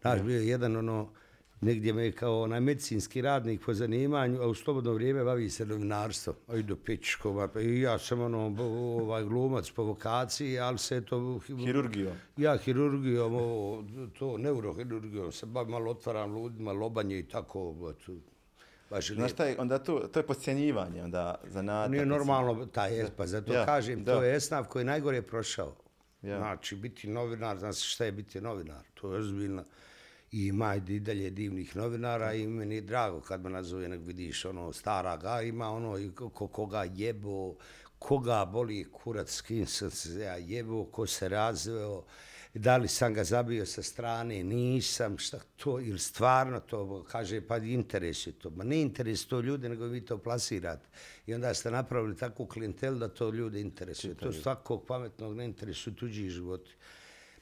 Znaš, 0.01 0.21
bio 0.21 0.39
je 0.39 0.47
jedan 0.47 0.75
ono, 0.75 1.11
negdje 1.65 1.93
me 1.93 2.05
je 2.05 2.11
kao 2.11 2.41
onaj 2.41 2.59
medicinski 2.59 3.21
radnik 3.21 3.61
po 3.65 3.73
zanimanju, 3.73 4.41
a 4.41 4.47
u 4.47 4.53
slobodno 4.53 4.93
vrijeme 4.93 5.23
bavi 5.23 5.49
se 5.49 5.65
novinarstvom. 5.65 6.35
Aj 6.47 6.63
do 6.63 6.75
pičkova, 6.75 7.47
pa 7.47 7.61
i 7.61 7.81
ja 7.81 7.99
sam 7.99 8.21
ono, 8.21 8.55
ovaj 9.01 9.23
glumac 9.23 9.71
po 9.71 9.83
vokaciji, 9.83 10.59
ali 10.59 10.77
se 10.77 11.01
to... 11.05 11.39
Hirurgijom. 11.47 12.13
Ja 12.37 12.57
hirurgijom, 12.57 13.35
ovo, 13.35 13.83
to 14.19 14.37
neurohirurgijom, 14.37 15.31
se 15.31 15.45
bavim 15.45 15.71
malo 15.71 15.91
otvaram 15.91 16.33
ludima, 16.33 16.71
lobanje 16.71 17.19
i 17.19 17.23
tako, 17.23 17.75
eto, 17.91 18.11
baš 18.89 19.09
je 19.09 19.15
Znaš 19.15 19.31
šta 19.31 19.45
je, 19.45 19.55
onda 19.59 19.79
to, 19.79 19.99
to 19.99 20.19
je 20.19 20.25
podcjenjivanje, 20.27 21.03
onda 21.03 21.35
zanatak. 21.47 21.91
Nije 21.91 22.05
normalno, 22.05 22.65
taj 22.65 22.97
je, 22.97 23.07
pa 23.17 23.27
zato 23.27 23.53
Ja, 23.53 23.65
kažem, 23.65 24.03
da. 24.03 24.13
to 24.13 24.23
je 24.23 24.35
esnav 24.35 24.65
koji 24.65 24.81
je 24.81 24.85
najgore 24.85 25.21
prošao. 25.21 25.75
Ja. 26.21 26.37
Znači, 26.37 26.75
biti 26.75 27.07
novinar, 27.07 27.57
znaš 27.57 27.93
šta 27.93 28.05
je 28.05 28.11
biti 28.11 28.41
novinar, 28.41 28.83
to 28.93 29.13
je 29.13 29.19
ozbiljno. 29.19 29.63
I 30.35 30.47
ima 30.47 30.75
i 30.75 30.99
dalje 30.99 31.29
divnih 31.29 31.75
novinara 31.75 32.33
i 32.33 32.47
meni 32.47 32.75
je 32.75 32.81
drago 32.81 33.21
kad 33.21 33.43
me 33.43 33.49
nazove, 33.49 33.87
nek 33.89 34.01
vidiš 34.03 34.45
ono 34.45 34.73
stara 34.73 35.17
ga, 35.17 35.41
ima 35.41 35.69
ono 35.69 36.11
ko, 36.15 36.29
ko- 36.29 36.47
koga 36.47 36.83
jebo, 36.83 37.55
koga 37.99 38.45
boli 38.45 38.85
kurac, 38.91 39.29
s 39.31 39.41
kim 39.41 39.65
sam 39.65 39.91
se 39.91 40.19
ja 40.19 40.35
jebo, 40.35 40.83
ko 40.85 41.07
se 41.07 41.29
razveo, 41.29 42.03
da 42.53 42.77
li 42.77 42.87
sam 42.87 43.13
ga 43.13 43.23
zabio 43.23 43.65
sa 43.65 43.83
strane, 43.83 44.43
nisam, 44.43 45.17
šta 45.17 45.39
to, 45.55 45.79
ili 45.79 45.99
stvarno 45.99 46.59
to, 46.59 47.05
kaže, 47.11 47.41
pa 47.41 47.57
interes 47.57 48.27
je 48.27 48.31
to. 48.31 48.49
Ma 48.49 48.63
ne 48.63 48.81
interes 48.81 49.25
to 49.25 49.39
ljude, 49.41 49.69
nego 49.69 49.85
vi 49.85 50.01
to 50.01 50.17
plasirate. 50.17 50.87
I 51.27 51.33
onda 51.33 51.53
ste 51.53 51.71
napravili 51.71 52.15
takvu 52.17 52.45
klijentel 52.45 52.95
da 52.99 53.07
to 53.07 53.29
ljude 53.29 53.61
interesuje. 53.61 54.13
To 54.15 54.33
svakog 54.33 54.85
pametnog 54.87 55.35
ne 55.35 55.45
interesuju 55.45 55.95
tuđi 55.95 56.29
životi. 56.29 56.71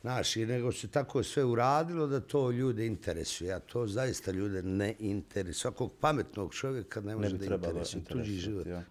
Znaš, 0.03 0.35
i 0.35 0.45
nego 0.45 0.71
se 0.71 0.87
tako 0.87 1.23
sve 1.23 1.43
uradilo 1.43 2.07
da 2.07 2.19
to 2.19 2.51
ljude 2.51 2.85
interesuje, 2.85 3.53
a 3.53 3.59
to 3.59 3.87
zaista 3.87 4.31
ljude 4.31 4.63
ne 4.63 4.95
interesuje. 4.99 5.53
Svakog 5.53 5.91
pametnog 5.99 6.53
čovjeka 6.53 7.01
ne 7.01 7.07
ne 7.07 7.15
može 7.15 7.37
bi 7.37 7.47
da 7.47 7.55
interesuje 7.55 8.03
tuđi 8.03 8.31
život. 8.31 8.67
Ja. 8.67 8.83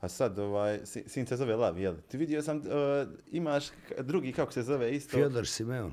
A 0.00 0.08
sad, 0.08 0.38
ovaj, 0.38 0.80
si- 0.84 1.04
sin 1.06 1.26
se 1.26 1.36
zove 1.36 1.56
Lav, 1.56 1.78
jel? 1.78 1.94
Ti 2.08 2.16
vidio 2.16 2.42
sam, 2.42 2.56
uh, 2.56 2.64
imaš 3.30 3.64
drugi, 3.98 4.32
kako 4.32 4.52
se 4.52 4.62
zove 4.62 4.94
isto? 4.94 5.16
Fjodor 5.16 5.46
Simeon, 5.46 5.92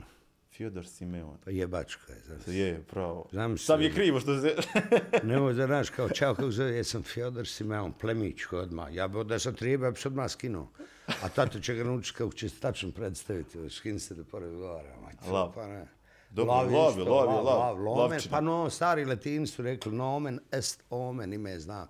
Fjodor 0.52 0.86
Simeon. 0.88 1.38
pa 1.46 1.52
jebačka 1.52 2.14
je. 2.14 2.22
Znaš. 2.26 2.56
Je, 2.56 2.84
pravo. 2.90 3.26
Znam 3.32 3.58
Sam 3.58 3.80
se. 3.80 3.84
je 3.84 3.94
krivo 3.94 4.20
što 4.20 4.42
se... 4.42 4.56
Nemoj 5.24 5.54
da 5.54 5.66
znaš 5.66 5.90
kao 5.90 6.10
čao 6.10 6.36
kako 6.36 6.52
zove, 6.52 6.72
jesam 6.72 7.04
Fjodor 7.04 7.48
Simeon, 7.48 7.94
plemić 7.94 8.42
odmah. 8.52 8.96
Ja 8.96 9.08
bi 9.08 9.24
da 9.24 9.40
sam 9.40 9.56
treba, 9.56 9.86
ja 9.86 9.92
bi 9.92 10.00
se 10.00 10.08
odmah 10.08 10.32
skinuo. 10.32 10.68
A 11.08 11.30
tato 11.30 11.60
će 11.60 11.76
ga 11.76 11.84
naučiti 11.84 12.18
kako 12.18 12.34
će 12.34 12.50
se 12.50 12.60
tačno 12.60 12.92
predstaviti, 12.92 13.70
skin 13.70 14.00
se 14.00 14.16
da 14.16 14.24
pored 14.24 14.54
govara. 14.54 14.96
Lav. 15.32 15.52
Pa 15.56 15.68
ne. 15.68 15.88
Dobro, 16.30 16.54
Lav 16.54 16.72
je 16.72 16.78
lav 16.78 16.90
isto, 16.90 17.02
je, 17.02 17.42
lav 17.42 17.84
lomen, 17.84 18.20
pa 18.30 18.42
no, 18.42 18.70
stari 18.70 19.06
latini 19.06 19.48
su 19.48 19.62
rekli 19.62 19.92
nomen 19.92 20.40
est 20.52 20.84
omen, 20.90 21.34
ime 21.34 21.52
je 21.52 21.60
znak. 21.60 21.90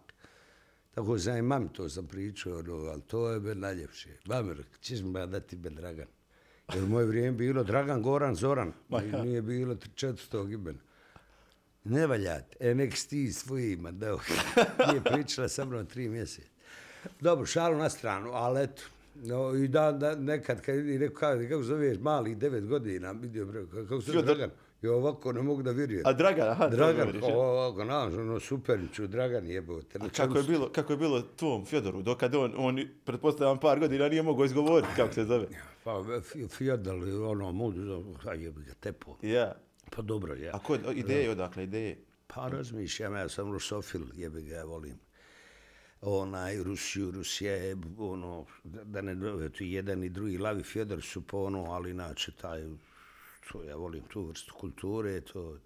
Tako 0.95 1.19
sam 1.19 1.37
i 1.37 1.41
mami 1.41 1.69
to 1.73 1.89
sam 1.89 2.07
pričao, 2.07 2.59
ono, 2.59 2.73
ali 2.73 3.01
to 3.01 3.29
je 3.29 3.55
najljepše. 3.55 4.09
Ćeš 4.81 5.01
mi 5.01 5.19
ja 5.19 5.25
dati 5.25 5.55
ben 5.55 5.75
Dragan. 5.75 6.07
Jer 6.75 6.85
moje 6.87 7.05
vrijeme 7.05 7.31
bilo 7.31 7.63
Dragan, 7.63 8.01
Goran, 8.01 8.35
Zoran. 8.35 8.73
I 8.89 9.21
nije 9.23 9.41
bilo 9.41 9.75
400 9.75 10.53
imena. 10.53 10.79
Ne 11.83 12.07
valjate. 12.07 12.57
E, 12.59 12.75
nek 12.75 12.97
si 12.97 13.09
ti 13.09 13.33
svojima, 13.33 13.91
da 13.91 14.17
nije 14.87 15.03
pričala 15.03 15.49
sa 15.49 15.65
mnom 15.65 15.85
tri 15.85 16.09
mjeseca. 16.09 16.47
Dobro, 17.19 17.45
šalu 17.45 17.77
na 17.77 17.89
stranu, 17.89 18.31
ali 18.33 18.63
eto, 18.63 18.81
No, 19.15 19.55
i 19.55 19.67
da, 19.67 19.91
da 19.91 20.15
nekad, 20.15 20.61
kad 20.61 20.75
i 20.75 20.97
rekao, 20.97 21.19
kako, 21.19 21.49
kako 21.49 21.63
zoveš, 21.63 21.97
mali, 21.99 22.35
devet 22.35 22.67
godina, 22.67 23.11
vidio, 23.11 23.65
kako 23.73 24.01
se 24.01 24.11
Fjodor. 24.11 24.35
Dragan? 24.35 24.49
I 24.81 24.87
ovako 24.87 25.31
ne 25.31 25.41
mogu 25.41 25.63
da 25.63 25.71
vjerujem. 25.71 26.01
A 26.05 26.13
Dragan, 26.13 26.49
aha, 26.49 26.67
Dragan, 26.67 27.23
ovako, 27.33 27.83
znaš, 27.83 28.13
ono, 28.13 28.39
superniću, 28.39 29.07
Dragan 29.07 29.47
jebote. 29.47 29.99
A 30.01 30.09
kako 30.09 30.37
je 30.37 30.43
bilo, 30.43 30.69
kako 30.69 30.93
je 30.93 30.97
bilo 30.97 31.21
tvom 31.21 31.65
Fjodoru, 31.65 32.01
dokad 32.01 32.35
on, 32.35 32.53
on 32.57 32.87
pretpostavljam 33.05 33.59
par 33.59 33.79
godina 33.79 34.09
nije 34.09 34.23
mogao 34.23 34.45
izgovoriti 34.45 34.91
kako 34.95 35.13
se 35.13 35.23
zove. 35.23 35.47
Pa, 35.83 36.03
Fjodor, 36.49 36.95
ono, 37.23 37.51
mudu, 37.51 38.15
a 38.25 38.33
jebi 38.33 38.63
ga, 38.63 38.73
tepo. 38.73 39.17
Ja. 39.21 39.55
Pa 39.95 40.01
dobro, 40.01 40.35
ja. 40.35 40.51
A 40.55 40.59
ko, 40.59 40.77
ideje 40.95 41.31
odakle, 41.31 41.63
ideje? 41.63 41.97
Pa 42.27 42.47
razmišljam, 42.47 43.15
ja 43.15 43.29
sam 43.29 43.51
rusofil, 43.51 44.01
jebi 44.13 44.41
ga, 44.41 44.55
ja 44.55 44.63
volim. 44.63 44.99
Onaj, 46.01 46.63
Rusiju, 46.63 47.11
Rusija 47.11 47.53
je, 47.53 47.75
ono, 47.97 48.45
da 48.63 48.83
da 48.83 49.01
ne, 49.01 49.15
i 49.59 49.73
jedan 49.73 50.03
i 50.03 50.09
drugi, 50.09 50.37
Lavi 50.37 50.63
Fjodor 50.63 51.01
su 51.01 51.21
po 51.21 51.37
ono, 51.37 51.63
ali 51.63 51.91
inače, 51.91 52.31
taj, 52.31 52.63
to, 53.47 53.63
ja 53.63 53.75
volim 53.75 54.03
tu 54.03 54.25
vrstu 54.25 54.53
kulture, 54.59 55.21
to, 55.21 55.57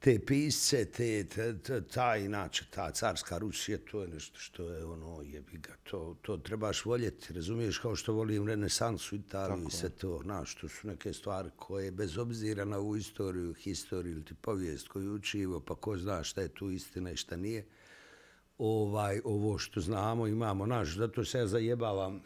te 0.00 0.18
pisce, 0.18 0.84
te, 0.84 1.24
te, 1.24 1.58
te, 1.58 1.80
ta, 1.80 2.16
inače, 2.16 2.64
ta 2.70 2.90
carska 2.90 3.38
Rusija, 3.38 3.78
to 3.90 4.02
je 4.02 4.08
nešto 4.08 4.38
što 4.38 4.70
je, 4.70 4.84
ono, 4.84 5.22
jebi 5.22 5.58
ga, 5.58 5.74
to, 5.82 6.16
to 6.22 6.36
trebaš 6.36 6.84
voljeti, 6.84 7.32
razumiješ, 7.32 7.78
kao 7.78 7.96
što 7.96 8.12
volim 8.12 8.48
renesansu 8.48 9.16
Italiju 9.16 9.66
i 9.68 9.70
sve 9.70 9.88
to, 9.90 10.20
znaš, 10.22 10.54
to 10.54 10.68
su 10.68 10.88
neke 10.88 11.12
stvari 11.12 11.50
koje, 11.56 11.90
bez 11.90 12.18
obzira 12.18 12.64
na 12.64 12.78
ovu 12.78 12.96
istoriju, 12.96 13.54
historiju 13.54 14.12
ili 14.12 14.24
ti 14.24 14.34
povijest 14.34 14.88
koju 14.88 15.14
učivo, 15.14 15.60
pa 15.60 15.74
ko 15.74 15.96
zna 15.96 16.24
šta 16.24 16.40
je 16.40 16.48
tu 16.48 16.70
istina 16.70 17.10
i 17.10 17.16
šta 17.16 17.36
nije, 17.36 17.66
ovaj, 18.58 19.20
ovo 19.24 19.58
što 19.58 19.80
znamo, 19.80 20.26
imamo, 20.26 20.66
naš, 20.66 20.96
zato 20.96 21.24
se 21.24 21.38
ja 21.38 21.46
zajebavam. 21.46 22.22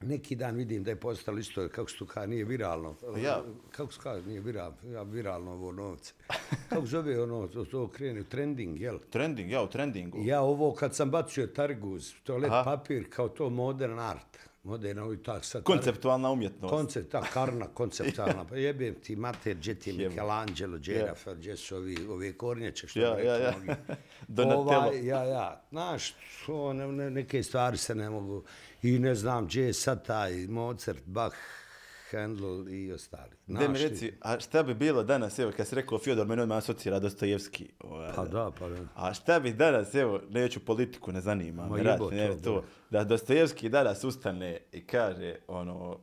Neki 0.00 0.36
dan 0.36 0.56
vidim 0.56 0.84
da 0.84 0.90
je 0.90 0.96
postalo 0.96 1.38
isto, 1.38 1.68
kako 1.68 1.90
se 1.90 1.98
to 1.98 2.06
kaže, 2.06 2.26
nije 2.28 2.44
viralno. 2.44 2.94
ja- 3.16 3.42
Kako 3.70 3.92
se 3.92 4.00
kaže, 4.02 4.26
nije 4.26 4.40
viralno, 4.40 4.76
ja, 4.84 5.02
viralno 5.02 5.52
ovo 5.52 5.72
novce. 5.72 6.12
Kako 6.68 6.86
zove 6.86 7.22
ono, 7.22 7.46
to, 7.48 7.64
to 7.64 7.88
krene, 7.88 8.22
trending, 8.24 8.80
jel? 8.80 8.98
Trending, 9.10 9.50
ja 9.50 9.62
u 9.62 9.66
trendingu. 9.66 10.18
Ja 10.20 10.40
ovo 10.42 10.72
kad 10.72 10.94
sam 10.94 11.10
bacio 11.10 11.46
targuz, 11.46 12.12
toalet 12.24 12.50
Aha. 12.50 12.64
papir, 12.66 13.06
kao 13.10 13.28
to 13.28 13.50
modern 13.50 13.98
art. 13.98 14.38
Modern, 14.66 14.98
ovaj 14.98 15.16
tak 15.22 15.44
sad. 15.44 15.62
Konceptualna 15.62 16.30
umjetnost. 16.30 16.74
Koncept, 16.74 17.12
ta 17.12 17.20
karna 17.20 17.66
konceptualna. 17.74 18.44
Pa 18.48 18.56
jebem 18.56 18.94
ti 18.94 19.16
mater, 19.16 19.54
gdje 19.56 19.74
ti 19.74 19.90
je. 19.90 20.08
Michelangelo, 20.08 20.78
Jennifer, 20.82 21.36
gdje 21.36 21.56
su 21.56 21.76
ovi, 21.76 22.06
ove 22.10 22.32
kornjače, 22.32 22.88
što 22.88 23.00
Ja, 23.00 23.18
ja, 23.18 23.36
ja. 23.36 23.54
Donatello. 24.28 24.76
Ovaj, 24.76 25.06
ja, 25.06 25.24
ja. 25.24 25.62
Znaš, 25.70 26.14
to, 26.46 26.72
ne, 26.72 26.86
ne, 26.92 27.10
neke 27.10 27.42
stvari 27.42 27.76
se 27.76 27.94
ne 27.94 28.10
mogu. 28.10 28.44
I 28.82 28.98
ne 28.98 29.14
znam, 29.14 29.46
gdje 29.46 29.62
je 29.62 29.72
sad 29.72 30.06
taj 30.06 30.46
Mozart, 30.46 31.02
Bach, 31.06 31.36
Handel 32.10 32.68
i 32.68 32.92
ostali. 32.92 33.30
Gde 33.46 33.68
mi 33.68 33.78
reci, 33.78 34.12
a 34.20 34.40
šta 34.40 34.62
bi 34.62 34.74
bilo 34.74 35.02
danas, 35.02 35.38
evo, 35.38 35.52
kad 35.56 35.66
si 35.68 35.74
rekao 35.74 35.98
Fjodor, 35.98 36.26
meni 36.26 36.42
odmah 36.42 36.58
asocira 36.58 36.98
Dostojevski. 36.98 37.68
ovaj, 37.80 38.12
Pa 38.16 38.24
da, 38.24 38.50
pa 38.58 38.68
da. 38.68 38.76
A 38.94 39.14
šta 39.14 39.40
bi 39.40 39.52
danas, 39.52 39.94
evo, 39.94 40.20
neću 40.30 40.60
politiku, 40.60 41.12
ne 41.12 41.20
zanima, 41.20 41.66
Ma 41.66 41.76
me 41.76 41.82
radi, 41.82 42.02
jebo 42.02 42.10
ne, 42.10 42.28
to, 42.28 42.36
to, 42.42 42.64
da 42.90 43.04
Dostojevski 43.04 43.68
danas 43.68 44.04
ustane 44.04 44.58
i 44.72 44.86
kaže, 44.86 45.36
ono, 45.48 45.98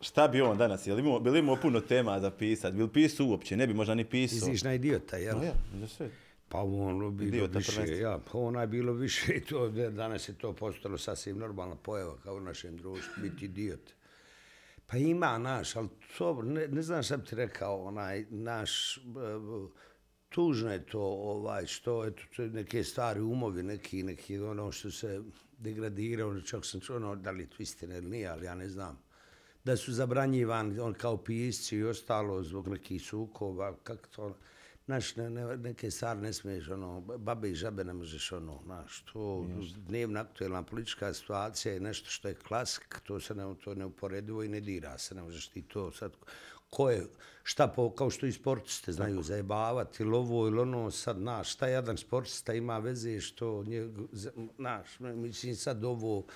šta 0.00 0.28
bi 0.28 0.40
on 0.40 0.58
danas, 0.58 0.86
je 0.86 0.94
li 0.94 1.00
imao, 1.02 1.20
bi 1.20 1.30
li 1.30 1.38
imao 1.38 1.56
puno 1.56 1.80
tema 1.80 2.20
za 2.20 2.30
pisat, 2.30 2.72
bi 2.74 2.82
li 2.82 2.88
pisao 2.88 3.26
uopće, 3.26 3.56
ne 3.56 3.66
bi 3.66 3.74
možda 3.74 3.94
ni 3.94 4.04
pisao. 4.04 4.48
Iziš 4.48 4.62
na 4.62 4.74
idiota, 4.74 5.16
jel? 5.16 5.36
No 5.38 5.44
ja, 5.44 5.52
za 5.80 5.86
sve. 5.88 6.10
Pa 6.48 6.58
ono 6.58 7.10
bilo 7.10 7.28
Idiota 7.28 7.58
više, 7.58 7.72
prvenstveno. 7.72 8.02
ja, 8.02 8.18
pa 8.32 8.38
ona 8.38 8.60
je 8.60 8.66
bilo 8.66 8.92
više 8.92 9.32
i 9.34 9.40
to, 9.40 9.68
da- 9.68 9.90
danas 9.90 10.28
je 10.28 10.32
to 10.34 10.52
postalo 10.52 10.98
sasvim 10.98 11.38
normalna 11.38 11.76
pojava 11.76 12.16
kao 12.24 12.34
u 12.34 12.40
našem 12.40 12.76
društvu, 12.76 13.12
biti 13.22 13.44
idiot. 13.44 13.80
Pa 14.90 14.96
ima 14.96 15.38
naš, 15.38 15.76
ali 15.76 15.88
to, 16.18 16.42
ne, 16.42 16.68
ne 16.68 16.82
znam 16.82 17.02
šta 17.02 17.16
bi 17.16 17.26
ti 17.26 17.34
rekao, 17.34 17.84
onaj, 17.84 18.26
naš, 18.30 18.98
tužno 20.28 20.72
je 20.72 20.86
to, 20.86 21.02
ovaj, 21.02 21.66
što, 21.66 22.06
eto, 22.06 22.22
to 22.36 22.42
je 22.42 22.48
neke 22.48 22.84
stari 22.84 23.20
umovi, 23.20 23.62
neki, 23.62 24.02
neki, 24.02 24.38
ono 24.38 24.72
što 24.72 24.90
se 24.90 25.22
degradirao, 25.58 26.40
čak 26.40 26.66
sam 26.66 26.80
čuo, 26.80 26.96
ono, 26.96 27.16
da 27.16 27.30
li 27.30 27.42
je 27.42 27.50
to 27.50 27.56
istina 27.58 27.96
ili 27.96 28.10
nije, 28.10 28.28
ali 28.28 28.46
ja 28.46 28.54
ne 28.54 28.68
znam. 28.68 28.98
Da 29.64 29.76
su 29.76 29.92
zabranjivani 29.92 30.78
on 30.78 30.94
kao 30.94 31.16
pisci 31.16 31.76
i 31.76 31.84
ostalo 31.84 32.42
zbog 32.42 32.68
nekih 32.68 33.02
sukova, 33.02 33.76
kako 33.82 34.08
to, 34.08 34.36
znaš, 34.90 35.16
ne, 35.16 35.30
ne, 35.30 35.56
neke 35.56 35.90
stvari 35.90 36.20
ne 36.20 36.32
smiješ, 36.32 36.68
ono, 36.68 37.00
babe 37.00 37.50
i 37.50 37.54
žabe 37.54 37.84
ne 37.84 37.92
možeš, 37.92 38.32
ono, 38.32 38.60
znaš, 38.64 39.04
to 39.12 39.46
dnevna 39.86 40.20
aktuelna 40.20 40.62
politička 40.62 41.14
situacija 41.14 41.74
je 41.74 41.80
nešto 41.80 42.10
što 42.10 42.28
je 42.28 42.34
klasik, 42.34 43.00
to 43.06 43.20
se 43.20 43.34
ne, 43.34 43.54
to 43.64 43.74
ne 43.74 43.84
uporedivo 43.86 44.42
i 44.42 44.48
ne 44.48 44.60
dira 44.60 44.98
se, 44.98 45.14
ne 45.14 45.22
možeš 45.22 45.48
ti 45.48 45.62
to 45.62 45.92
sad, 45.92 46.12
ko 46.70 46.90
je, 46.90 47.06
šta 47.42 47.68
po, 47.68 47.90
kao 47.90 48.10
što 48.10 48.26
i 48.26 48.32
sportiste 48.32 48.92
znaju 48.92 49.22
zajebavati, 49.22 50.02
ili 50.02 50.16
ovo 50.16 50.46
ili 50.46 50.58
ono, 50.58 50.90
sad, 50.90 51.16
znaš, 51.16 51.52
šta 51.52 51.66
jedan 51.66 51.96
sportista 51.96 52.54
ima 52.54 52.78
veze 52.78 53.20
što, 53.20 53.64
nje, 53.64 53.88
znaš, 54.56 55.00
mislim 55.00 55.56
sad 55.56 55.84
ovo, 55.84 56.26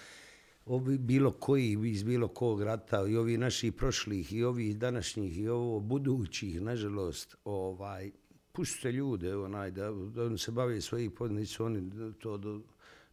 ovi 0.66 0.98
bilo 0.98 1.30
koji 1.30 1.78
iz 1.84 2.02
bilo 2.02 2.28
kog 2.28 2.62
rata 2.62 3.06
i 3.06 3.16
ovi 3.16 3.38
naši 3.38 3.70
prošlih 3.70 4.32
i 4.32 4.44
ovi 4.44 4.74
današnjih 4.74 5.38
i 5.38 5.48
ovo 5.48 5.80
budućih 5.80 6.60
nažalost 6.60 7.36
ovaj 7.44 8.10
pustite 8.54 8.92
ljude 8.92 9.36
onaj 9.36 9.70
da, 9.70 9.90
da 9.90 10.24
oni 10.24 10.38
se 10.38 10.52
bave 10.52 10.80
svojih 10.80 11.10
podnicu 11.10 11.64
oni 11.64 11.90
to 12.18 12.36
do, 12.36 12.60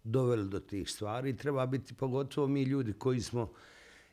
doveli 0.04 0.50
do 0.50 0.60
tih 0.60 0.90
stvari. 0.90 1.38
Treba 1.38 1.66
biti 1.66 1.94
pogotovo 1.94 2.48
mi 2.48 2.64
ljudi 2.64 2.94
koji 2.94 3.22
smo 3.22 3.52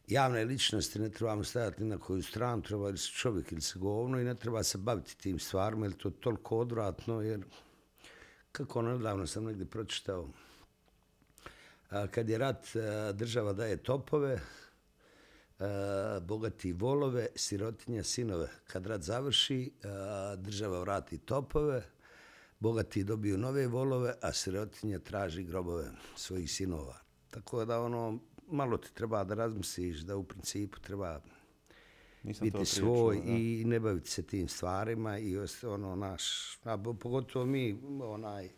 javne 0.06 0.44
ličnosti 0.44 0.98
ne 0.98 1.10
trebamo 1.10 1.44
stajati 1.44 1.84
na 1.84 1.98
koju 1.98 2.22
stranu 2.22 2.62
treba 2.62 2.88
ili 2.88 2.98
se 2.98 3.10
čovjek 3.12 3.52
ili 3.52 3.60
se 3.60 3.78
govno 3.78 4.20
i 4.20 4.24
ne 4.24 4.34
treba 4.34 4.62
se 4.62 4.78
baviti 4.78 5.18
tim 5.18 5.38
stvarima 5.38 5.86
jer 5.86 5.92
to 5.92 6.08
je 6.08 6.20
toliko 6.20 6.58
odvratno 6.58 7.20
jer 7.20 7.44
kako 8.52 8.78
ono 8.78 8.96
nedavno 8.96 9.26
sam 9.26 9.44
negdje 9.44 9.66
pročitao 9.66 10.28
a, 11.90 12.06
kad 12.06 12.28
je 12.28 12.38
rat, 12.38 12.66
a, 12.76 13.12
država 13.12 13.52
daje 13.52 13.76
topove, 13.76 14.40
a, 15.58 16.20
bogati 16.22 16.72
volove, 16.72 17.26
sirotinja 17.34 18.02
sinove. 18.02 18.48
Kad 18.66 18.86
rat 18.86 19.02
završi, 19.02 19.72
a, 19.84 20.36
država 20.36 20.80
vrati 20.80 21.18
topove, 21.18 21.82
bogati 22.60 23.04
dobiju 23.04 23.38
nove 23.38 23.66
volove, 23.66 24.14
a 24.22 24.32
sirotinja 24.32 24.98
traži 24.98 25.44
grobove 25.44 25.90
svojih 26.16 26.52
sinova. 26.52 26.96
Tako 27.30 27.64
da 27.64 27.80
ono, 27.80 28.18
malo 28.50 28.76
ti 28.76 28.94
treba 28.94 29.24
da 29.24 29.34
razmisliš 29.34 29.98
da 29.98 30.16
u 30.16 30.24
principu 30.24 30.80
treba 30.80 31.20
Nisam 32.22 32.44
biti 32.44 32.64
svoj 32.64 33.16
da. 33.16 33.32
i 33.32 33.64
ne 33.66 33.80
baviti 33.80 34.10
se 34.10 34.22
tim 34.22 34.48
stvarima 34.48 35.18
i 35.18 35.36
ono 35.62 35.96
naš, 35.96 36.56
a 36.64 36.78
pogotovo 37.00 37.46
mi 37.46 37.80
onaj 38.00 38.50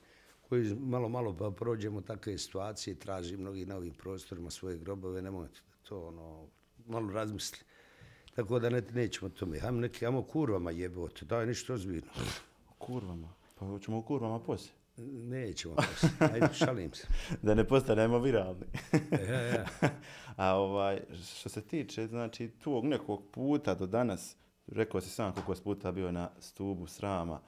koji 0.48 0.74
malo 0.74 1.08
malo 1.08 1.36
pa 1.36 1.50
prođemo 1.50 2.00
takve 2.00 2.38
situacije, 2.38 2.98
traži 2.98 3.36
mnogi 3.36 3.66
na 3.66 3.76
ovim 3.76 3.94
prostorima 3.94 4.50
svoje 4.50 4.78
grobove, 4.78 5.22
nemojte 5.22 5.60
da 5.68 5.88
to 5.88 6.06
ono, 6.06 6.46
malo 6.86 7.12
razmisli. 7.12 7.58
Tako 8.34 8.58
da 8.58 8.70
ne, 8.70 8.82
nećemo 8.94 9.28
tome. 9.28 9.58
Hajmo 9.58 9.80
neki, 9.80 10.04
hajmo 10.04 10.22
kurvama 10.22 10.70
jebote, 10.70 11.24
daj 11.24 11.46
ništa 11.46 11.74
ozbiljno. 11.74 12.10
Kurvama. 12.78 13.28
Pa 13.58 13.66
hoćemo 13.66 13.98
o 13.98 14.02
kurvama 14.02 14.40
poslije. 14.40 14.74
Nećemo 15.12 15.74
poslije. 15.74 16.12
Ajde, 16.34 16.54
šalim 16.64 16.94
se. 16.94 17.06
da 17.42 17.54
ne 17.54 17.64
postanemo 17.64 18.18
viralni. 18.18 18.66
Ja, 19.28 19.40
ja. 19.56 19.66
A 20.36 20.56
ovaj, 20.56 21.00
što 21.36 21.48
se 21.48 21.62
tiče, 21.62 22.06
znači, 22.06 22.48
tog 22.48 22.84
nekog 22.84 23.22
puta 23.30 23.74
do 23.74 23.86
danas, 23.86 24.36
rekao 24.66 25.00
si 25.00 25.10
sam 25.10 25.32
koliko 25.32 25.54
puta 25.64 25.92
bio 25.92 26.12
na 26.12 26.30
stubu 26.38 26.86
srama, 26.86 27.40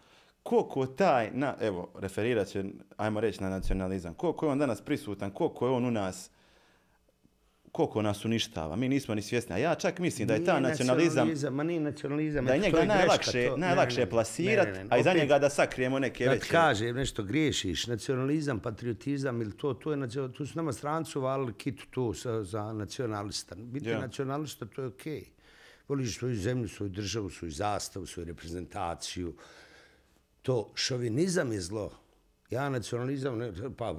koliko 0.42 0.86
taj, 0.86 1.30
na, 1.32 1.56
evo, 1.60 1.92
referirat 1.98 2.48
će, 2.48 2.64
ajmo 2.96 3.20
reći, 3.20 3.42
na 3.42 3.50
nacionalizam, 3.50 4.14
koliko 4.14 4.46
je 4.46 4.52
on 4.52 4.58
danas 4.58 4.80
prisutan, 4.80 5.30
koliko 5.30 5.66
je 5.66 5.72
on 5.72 5.84
u 5.84 5.90
nas, 5.90 6.30
koliko 7.72 8.02
nas 8.02 8.24
uništava, 8.24 8.76
mi 8.76 8.88
nismo 8.88 9.14
ni 9.14 9.22
svjesni. 9.22 9.54
A 9.54 9.58
ja 9.58 9.74
čak 9.74 9.98
mislim 9.98 10.28
da 10.28 10.35
je 10.35 10.44
ta 10.44 10.61
nacionalizam, 10.61 11.28
Ma 11.50 11.62
nije 11.62 11.80
nacionalizam. 11.80 12.44
da 12.44 12.52
je 12.52 12.58
njega 12.61 12.76
greška, 12.76 12.94
najlakše, 12.94 13.48
to- 13.48 13.56
najlakše 13.56 13.98
ne, 13.98 14.04
ne, 14.04 14.11
plasirat, 14.11 14.66
ne, 14.66 14.72
ne, 14.72 14.85
ne. 14.85 14.88
a 14.90 14.98
iza 14.98 15.12
njega 15.14 15.38
da 15.38 15.50
sakrijemo 15.50 15.98
neke 15.98 16.24
Da 16.24 16.30
veće. 16.30 16.48
kažem 16.50 16.96
nešto 16.96 17.22
griješiš, 17.22 17.87
nacionalizam, 17.87 18.61
patriotizam 18.61 19.42
ili 19.42 19.56
to, 19.56 19.74
to 19.74 19.92
je 19.92 20.32
tu 20.32 20.46
su 20.46 20.52
nama 20.56 20.72
strancu 20.72 21.20
valili 21.20 21.54
kitu 21.54 21.87
tu 21.90 22.12
za, 22.14 22.44
za 22.44 22.72
nacionalista. 22.72 23.54
Biti 23.54 23.88
Ja. 23.88 24.00
nacionalista 24.00 24.66
to 24.66 24.80
je 24.82 24.87
okej. 24.88 25.20
Okay. 25.20 25.24
Voliš 25.88 26.18
svoju 26.18 26.37
zemlju, 26.37 26.68
svoju 26.68 26.90
državu, 26.90 27.30
svoju 27.30 27.50
zastavu, 27.50 28.06
svoju 28.06 28.26
reprezentaciju. 28.26 29.35
To 30.42 30.70
šovinizam 30.74 31.52
je 31.52 31.61
zlo. 31.61 32.01
Ja 32.52 32.68
nacionalizam, 32.68 33.38
ne, 33.38 33.52
pa 33.76 33.94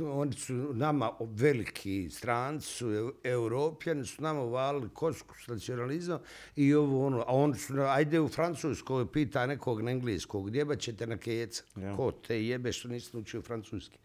oni 0.00 0.32
su 0.32 0.54
nama 0.74 1.10
veliki 1.20 2.10
stranci, 2.10 2.66
su 2.66 2.86
eu- 2.86 3.12
europljani, 3.24 4.06
su 4.06 4.22
nama 4.22 4.40
uvalili 4.40 4.88
kosku 4.94 5.34
s 5.44 5.48
nacionalizam 5.48 6.18
i 6.56 6.74
ovo 6.74 7.06
ono, 7.06 7.20
a 7.20 7.32
oni 7.32 7.58
su, 7.58 7.74
ajde 7.80 8.20
u 8.20 8.28
Francuskoj 8.28 9.12
pita 9.12 9.46
nekog 9.46 9.80
na 9.82 9.90
engleskog, 9.90 10.46
gdje 10.50 10.66
ćete 10.78 11.06
na 11.06 11.16
keca? 11.16 11.62
Ja. 11.76 11.96
Ko 11.96 12.12
te 12.12 12.44
jebe 12.46 12.72
što 12.72 12.88
nisi 12.88 13.10
naučio 13.12 13.42
francuski? 13.42 13.98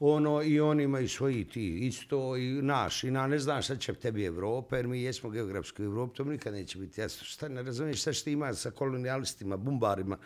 Ono, 0.00 0.42
i 0.42 0.60
oni 0.60 0.82
imaju 0.82 1.08
svoji 1.08 1.44
ti, 1.44 1.78
isto 1.78 2.36
i 2.36 2.62
naš, 2.62 3.04
i 3.04 3.10
na, 3.10 3.26
ne 3.26 3.38
znam 3.38 3.62
šta 3.62 3.76
će 3.76 3.94
tebi 3.94 4.24
Evropa, 4.24 4.76
jer 4.76 4.86
mi 4.86 5.02
jesmo 5.02 5.30
geografski 5.30 5.82
u 5.82 5.84
Evropi, 5.84 6.16
to 6.16 6.24
nikad 6.24 6.52
neće 6.52 6.78
biti 6.78 7.00
jasno. 7.00 7.24
Šta, 7.24 7.48
ne 7.48 7.62
razumiješ 7.62 8.00
šta 8.00 8.12
što 8.12 8.30
ima 8.30 8.54
sa 8.54 8.70
kolonijalistima, 8.70 9.56
bumbarima, 9.56 10.18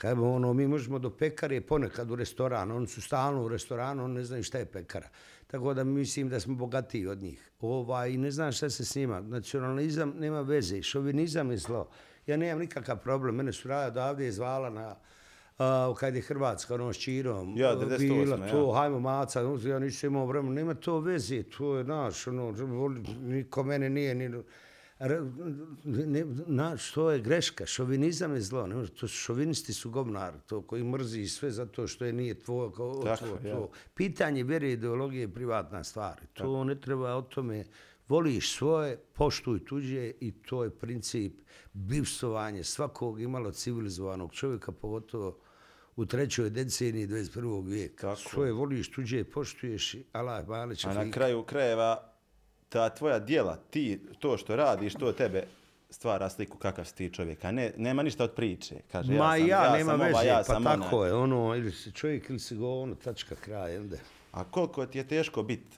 Kaj 0.00 0.12
ono, 0.12 0.52
mi 0.52 0.68
možemo 0.68 0.98
do 0.98 1.10
pekare 1.10 1.60
ponekad 1.60 2.10
u 2.10 2.16
restoran, 2.16 2.70
oni 2.70 2.86
su 2.86 3.02
stalno 3.02 3.42
u 3.44 3.48
restoranu, 3.48 4.04
oni 4.04 4.14
ne 4.14 4.24
znaju 4.24 4.42
šta 4.42 4.58
je 4.58 4.66
pekara. 4.66 5.08
Tako 5.46 5.74
da 5.74 5.84
mislim 5.84 6.28
da 6.28 6.40
smo 6.40 6.54
bogatiji 6.54 7.06
od 7.06 7.22
njih. 7.22 7.50
Ovaj, 7.60 8.16
ne 8.16 8.30
znam 8.30 8.52
šta 8.52 8.70
se 8.70 8.84
s 8.84 8.94
njima. 8.94 9.20
Nacionalizam 9.20 10.14
nema 10.18 10.40
veze, 10.40 10.82
šovinizam 10.82 11.50
je 11.50 11.56
zlo. 11.56 11.88
Ja 12.26 12.36
nemam 12.36 12.58
nikakav 12.58 12.96
problem, 12.98 13.34
mene 13.34 13.52
su 13.52 13.68
rada 13.68 13.86
odavde 13.86 14.24
je 14.24 14.32
zvala 14.32 14.70
na 14.70 14.96
Uh, 15.60 15.96
kad 15.96 16.16
je 16.16 16.22
Hrvatska, 16.22 16.74
ono, 16.74 16.92
s 16.92 16.96
Čirom, 16.96 17.56
Ja, 17.56 17.76
98, 17.76 18.24
bila 18.24 18.46
ja. 18.46 18.52
to, 18.52 18.72
hajmo 18.72 19.00
maca, 19.00 19.42
no, 19.42 19.58
ja 19.64 19.78
nisam 19.78 20.10
imao 20.10 20.26
vremena, 20.26 20.54
nema 20.54 20.74
to 20.74 20.98
veze, 21.00 21.42
to 21.42 21.76
je 21.76 21.84
naš, 21.84 22.26
ono, 22.26 22.54
niko 23.20 23.62
mene 23.62 23.90
nije, 23.90 24.14
ni, 24.14 24.28
Ra- 24.28 24.42
ne, 25.84 26.24
naš, 26.46 26.92
to 26.92 27.10
je 27.10 27.20
greška, 27.20 27.66
šovinizam 27.66 28.34
je 28.34 28.40
zlo, 28.40 28.66
ne, 28.66 28.74
može, 28.74 28.92
to 28.92 29.08
su 29.08 29.16
šovinisti 29.16 29.72
su 29.72 29.90
govnari, 29.90 30.36
to 30.46 30.62
koji 30.62 30.84
mrzi 30.84 31.26
sve 31.26 31.50
zato 31.50 31.86
što 31.86 32.04
je 32.04 32.12
nije 32.12 32.34
tvoje, 32.34 32.70
kao, 32.76 33.02
Tako, 33.04 33.24
to, 33.24 33.48
ja. 33.48 33.54
to. 33.54 33.70
Pitanje 33.94 34.44
vjere 34.44 34.68
i 34.68 34.72
ideologije 34.72 35.20
je 35.20 35.34
privatna 35.34 35.84
stvar, 35.84 36.20
to 36.32 36.64
ne 36.64 36.80
treba 36.80 37.16
o 37.16 37.22
tome, 37.22 37.64
voliš 38.08 38.56
svoje, 38.56 38.96
poštuj 38.96 39.64
tuđe 39.64 40.12
i 40.20 40.32
to 40.32 40.64
je 40.64 40.70
princip 40.70 41.40
bivstovanje 41.72 42.64
svakog 42.64 43.20
imalo 43.20 43.50
civilizovanog 43.50 44.32
čovjeka, 44.32 44.72
pogotovo 44.72 45.38
u 45.96 46.06
trećoj 46.06 46.50
deceniji 46.50 47.06
21. 47.06 47.66
vijeka. 47.66 48.14
Tako. 48.14 48.30
Svoje 48.30 48.52
voliš, 48.52 48.90
tuđe 48.90 49.24
poštuješ, 49.24 49.96
Allah, 50.12 50.48
malić, 50.48 50.84
A 50.84 50.94
na 50.94 51.10
kraju 51.10 51.42
krajeva, 51.42 52.09
ta 52.70 52.88
tvoja 52.90 53.18
dijela, 53.18 53.56
ti, 53.70 54.00
to 54.18 54.38
što 54.38 54.56
radiš, 54.56 54.94
to 54.94 55.12
tebe 55.12 55.42
stvara 55.90 56.30
sliku 56.30 56.58
kakav 56.58 56.84
si 56.84 56.94
ti 56.94 57.10
čovjek. 57.10 57.44
A 57.44 57.50
ne, 57.52 57.72
nema 57.76 58.02
ništa 58.02 58.24
od 58.24 58.30
priče. 58.32 58.74
Kaže, 58.92 59.12
Ma 59.12 59.36
ja, 59.36 59.38
sam, 59.38 59.48
ja, 59.48 59.64
ja 59.64 59.72
nema 59.72 59.92
sam 59.92 60.00
veze, 60.00 60.12
ova, 60.12 60.22
ja 60.22 60.36
pa 60.36 60.44
sam 60.44 60.64
tako 60.64 60.96
ona. 60.96 61.06
je, 61.06 61.14
ono, 61.14 61.56
ili 61.56 61.72
si 61.72 61.92
čovjek 61.92 62.30
ili 62.30 62.38
si 62.38 62.56
govno, 62.56 62.94
tačka 62.94 63.34
kraj, 63.34 63.78
onda. 63.78 63.96
A 64.32 64.44
koliko 64.44 64.86
ti 64.86 64.98
je 64.98 65.08
teško 65.08 65.42
biti 65.42 65.76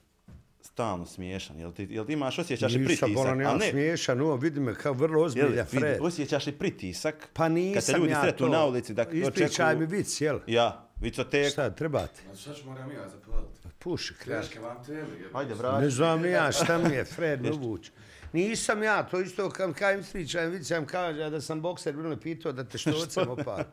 stalno 0.63 1.07
smiješan? 1.07 1.59
Jel 1.59 1.73
ti, 1.73 1.87
jel 1.91 2.07
ti 2.07 2.13
imaš, 2.13 2.39
osjećaš 2.39 2.73
i 2.73 2.79
Nisam 2.79 2.87
pritisak? 2.87 3.15
bolan, 3.15 3.41
ja 3.41 3.51
A 3.51 3.55
ne, 3.55 3.71
smiješan, 3.71 4.21
ovo, 4.21 4.37
vidi 4.37 4.61
me 4.61 4.75
kao 4.75 4.93
vrlo 4.93 5.23
ozbilja, 5.23 5.65
Fred. 5.65 5.99
osjećaš 6.01 6.47
i 6.47 6.53
pritisak 6.53 7.29
Pa 7.33 7.49
nisam 7.49 7.75
kad 7.75 7.87
te 7.87 7.93
ljudi 7.93 8.13
ja 8.13 8.23
sretnu 8.23 8.47
to. 8.47 8.53
na 8.53 8.65
ulici 8.67 8.95
da 8.95 9.03
Ispričaj 9.03 9.67
mi 9.69 9.83
očekuju... 9.83 9.99
vic, 9.99 10.21
jel? 10.21 10.39
Ja, 10.47 10.89
vicotek. 11.03 11.53
Šta, 11.53 11.71
trebate? 11.71 12.21
A 12.33 12.37
šta 12.37 12.55
ću 12.55 12.67
moram 12.67 12.91
ja 12.91 13.09
zapeljati? 13.09 13.61
Puši, 13.79 14.15
kraj. 14.15 14.39
Greške 14.39 14.61
vam 14.61 14.85
teli. 14.85 14.99
jebote. 14.99 15.39
Ajde, 15.39 15.55
vrati. 15.55 15.85
Ne 15.85 15.91
znam 15.91 16.23
ni 16.23 16.31
ja 16.31 16.53
šta 16.53 16.79
mi 16.79 16.95
je 16.95 17.05
Fred 17.05 17.43
Nubuć. 17.43 17.91
Nisam 18.33 18.83
ja, 18.83 19.03
to 19.03 19.21
isto 19.21 19.51
kad 19.51 19.75
kajem 19.75 20.01
ispričajem, 20.01 20.51
vidim 20.51 20.87
kaže 20.87 21.31
da 21.31 21.41
sam 21.41 21.61
bokser, 21.61 21.97
bilo 21.97 22.09
me 22.09 22.21
pitao 22.21 22.53
da 22.53 22.65
te 22.65 22.79
štocem 22.79 23.31
opa. 23.39 23.65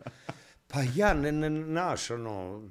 Pa 0.68 0.80
ja, 0.96 1.13
ne, 1.13 1.32
ne, 1.32 1.50
naš, 1.50 2.12
ono, 2.12 2.63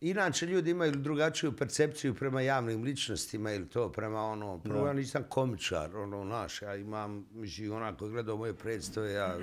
Inače, 0.00 0.46
ljudi 0.46 0.70
imaju 0.70 0.92
drugačiju 0.92 1.56
percepciju 1.56 2.14
prema 2.14 2.40
javnim 2.40 2.82
ličnostima 2.82 3.52
ili 3.52 3.68
to 3.68 3.92
prema 3.92 4.22
ono, 4.22 4.58
prvo 4.58 4.86
ja 4.86 4.92
nisam 4.92 5.24
komičar, 5.28 5.96
ono, 5.96 6.24
naš, 6.24 6.62
ja 6.62 6.76
imam, 6.76 7.26
mislim, 7.32 7.72
onako 7.72 8.08
gledao 8.08 8.36
moje 8.36 8.54
predstave, 8.54 9.12
ja 9.12 9.38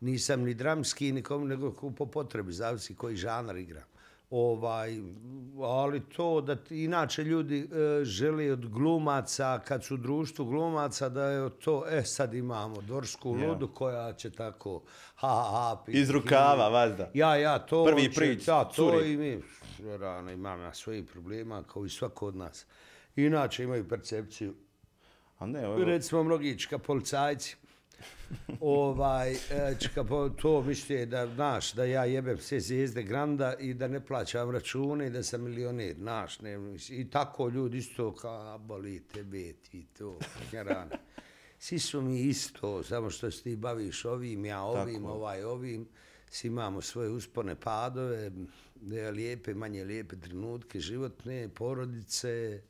nisam 0.00 0.42
ni 0.42 0.54
dramski, 0.54 1.12
ni 1.12 1.22
kom, 1.22 1.48
nego 1.48 1.70
po 1.90 2.06
potrebi, 2.06 2.52
zavisi 2.52 2.94
koji 2.94 3.16
žanar 3.16 3.56
igram. 3.56 3.82
Ovaj, 4.30 5.00
ali 5.62 6.00
to 6.00 6.40
da 6.40 6.56
inače 6.70 7.24
ljudi 7.24 7.60
e, 7.60 8.04
žele 8.04 8.52
od 8.52 8.66
glumaca, 8.68 9.58
kad 9.58 9.84
su 9.84 9.96
društvu 9.96 10.44
glumaca, 10.44 11.08
da 11.08 11.24
je 11.24 11.50
to, 11.50 11.84
e 11.88 12.02
sad 12.02 12.34
imamo 12.34 12.80
Dorsku 12.80 13.36
Ja. 13.36 13.48
ludu 13.48 13.68
koja 13.68 14.12
će 14.12 14.30
tako, 14.30 14.82
ha, 15.14 15.28
ha, 15.28 15.82
pi, 15.86 15.92
Iz 15.92 16.10
rukava, 16.10 16.68
vazda. 16.68 17.10
Ja, 17.14 17.36
ja, 17.36 17.58
to 17.58 17.84
Prvi 17.84 18.12
prič, 18.12 18.44
Da, 18.44 18.64
to 18.64 18.72
curi. 18.74 19.12
i 19.12 19.16
mi. 19.16 19.42
Rano, 19.96 20.30
imam 20.32 20.60
ja 20.60 20.74
svojih 20.74 21.04
problema, 21.04 21.62
kao 21.62 21.84
i 21.86 21.90
svako 21.90 22.26
od 22.26 22.36
nas. 22.36 22.66
Inače 23.16 23.64
imaju 23.64 23.88
percepciju. 23.88 24.54
A 25.38 25.46
ne, 25.46 25.68
ovo, 25.68 25.84
Recimo, 25.84 26.22
mnogi 26.22 26.58
čka 26.58 26.78
policajci, 26.78 27.56
ovaj, 28.60 29.32
e, 29.32 29.36
čka, 29.80 30.04
po- 30.04 30.28
to 30.28 30.62
misle 30.62 31.06
da, 31.06 31.26
znaš, 31.26 31.72
da 31.72 31.84
ja 31.84 32.04
jebem 32.04 32.38
sve 32.38 32.60
zvijezde 32.60 33.02
Granda 33.02 33.54
i 33.60 33.74
da 33.74 33.88
ne 33.88 34.00
plaćam 34.00 34.50
račune 34.50 35.06
i 35.06 35.10
da 35.10 35.22
sam 35.22 35.42
milioner, 35.42 35.94
znaš, 35.96 36.40
ne, 36.40 36.58
i 36.90 37.10
tako 37.10 37.48
ljudi 37.48 37.78
isto 37.78 38.14
kao, 38.14 38.58
boli 38.58 39.00
tebe, 39.00 39.52
ti 39.52 39.86
to, 39.98 40.18
rano. 40.52 40.96
Svi 41.58 41.78
su 41.78 42.02
mi 42.02 42.20
isto, 42.20 42.82
samo 42.82 43.10
što 43.10 43.30
se 43.30 43.42
ti 43.42 43.56
baviš 43.56 44.04
ovim, 44.04 44.44
ja 44.44 44.62
ovim, 44.62 45.02
Tako. 45.02 45.12
ovaj 45.14 45.42
ovim, 45.44 45.88
svi 46.30 46.46
imamo 46.46 46.80
svoje 46.80 47.10
uspone, 47.10 47.54
padove, 47.54 48.30
lijepe, 49.12 49.54
manje 49.54 49.84
lijepe 49.84 50.16
trenutke, 50.16 50.80
životne, 50.80 51.48
porodice, 51.48 52.62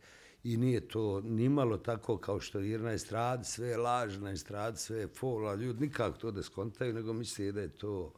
i 0.46 0.56
nije 0.56 0.88
to 0.88 1.20
nimalo 1.20 1.78
tako 1.78 2.16
kao 2.18 2.40
što 2.40 2.59
je 2.61 2.78
na 2.78 2.92
estradi, 2.92 3.44
sve 3.44 3.68
je 3.68 3.76
laž 3.76 4.18
na 4.18 4.30
estradi, 4.30 4.78
sve 4.78 4.98
je 4.98 5.09
fol, 5.09 5.48
a 5.48 5.54
ljudi 5.54 5.80
nikako 5.80 6.18
to 6.18 6.30
da 6.30 6.42
skontaju, 6.42 6.94
nego 6.94 7.12
misle 7.12 7.52
da 7.52 7.61
je 7.61 7.68
to, 7.68 8.12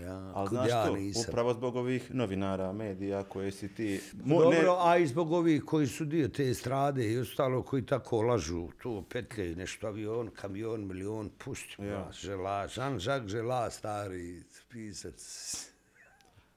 ja, 0.00 0.32
ali 0.34 0.48
znaš 0.48 0.68
ja 0.68 0.86
to, 0.86 0.96
nisam. 0.96 1.24
upravo 1.28 1.54
zbog 1.54 1.76
ovih 1.76 2.14
novinara, 2.14 2.72
medija 2.72 3.22
koje 3.24 3.50
si 3.52 3.68
ti... 3.68 4.00
Mo- 4.14 4.42
Dobro, 4.42 4.76
a 4.80 4.96
i 4.98 5.06
zbog 5.06 5.32
ovih 5.32 5.62
koji 5.64 5.86
su 5.86 6.04
dio 6.04 6.28
te 6.28 6.50
estrade 6.50 7.12
i 7.12 7.18
ostalo 7.18 7.62
koji 7.62 7.86
tako 7.86 8.22
lažu, 8.22 8.68
to 8.82 9.02
petljaju 9.02 9.56
nešto, 9.56 9.86
avion, 9.86 10.30
kamion, 10.30 10.86
milion, 10.86 11.30
pusti 11.44 11.82
Ja. 11.82 12.08
žela, 12.12 12.68
Jean-Jacques 12.68 13.28
Žela, 13.28 13.70
stari 13.70 14.42
pisac 14.68 15.20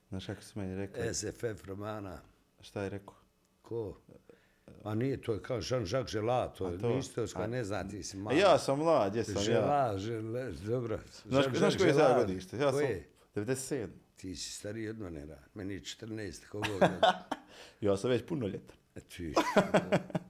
Znaš 0.10 0.26
kako 0.26 0.42
si 0.42 0.60
meni 0.60 0.76
rekao? 0.76 1.14
SFF 1.14 1.66
romana. 1.66 2.20
Šta 2.62 2.82
je 2.84 2.90
rekao? 2.90 3.16
Ko? 3.62 3.98
A 4.84 4.96
nije, 4.96 5.22
to 5.22 5.34
je 5.34 5.42
kao 5.42 5.58
Jean-Jacques 5.58 6.12
Žela, 6.12 6.48
to 6.48 6.70
je, 6.70 6.78
to- 6.80 6.90
niste 6.90 7.22
oska, 7.22 7.48
ne 7.48 7.64
znam, 7.64 7.90
ti 7.90 8.04
si 8.04 8.18
A 8.18 8.20
malo. 8.20 8.38
ja 8.38 8.60
sam 8.60 8.80
mlad, 8.80 9.16
jesam 9.16 9.36
ja. 9.36 9.42
Žela, 9.42 9.98
žele, 9.98 10.52
dobro. 10.52 11.00
Znaš, 11.26 11.46
znaš 11.54 11.78
koje 11.78 11.88
je 11.88 11.94
sad 11.94 12.20
godište? 12.20 12.58
Ja 12.58 12.72
sam 12.72 12.80
Koje? 12.80 13.08
97. 13.36 13.88
Ti 14.16 14.36
si 14.36 14.52
stariji 14.52 14.90
od 14.90 15.00
mene, 15.00 15.26
ra. 15.26 15.40
meni 15.54 15.74
je 15.74 15.82
14, 15.82 16.48
kogo 16.48 16.68
Ja 17.82 17.98
sam 17.98 18.10
već 18.10 18.26
punoljetan. 18.28 18.78
E 18.96 19.00
ti, 19.00 19.34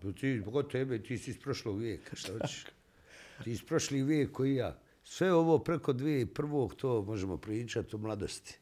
pa 0.02 0.12
ti, 0.20 0.42
kod 0.52 0.72
tebe, 0.72 1.04
ti 1.04 1.18
si 1.18 1.32
iz 1.32 1.40
prošlog 1.40 1.80
vijeka, 1.80 2.16
šta 2.16 2.32
hoćeš? 2.34 2.66
Ti 3.44 3.52
iz 3.52 3.64
prošli 3.64 4.04
vijek 4.04 4.32
koji 4.32 4.56
ja. 4.56 4.80
Sve 5.04 5.34
ovo 5.34 5.60
preko 5.60 5.94
dvije 5.94 6.26
prvog, 6.34 6.76
to 6.76 7.02
možemo 7.02 7.38
pričati 7.38 7.96
o 7.96 8.00
mladosti. 8.00 8.60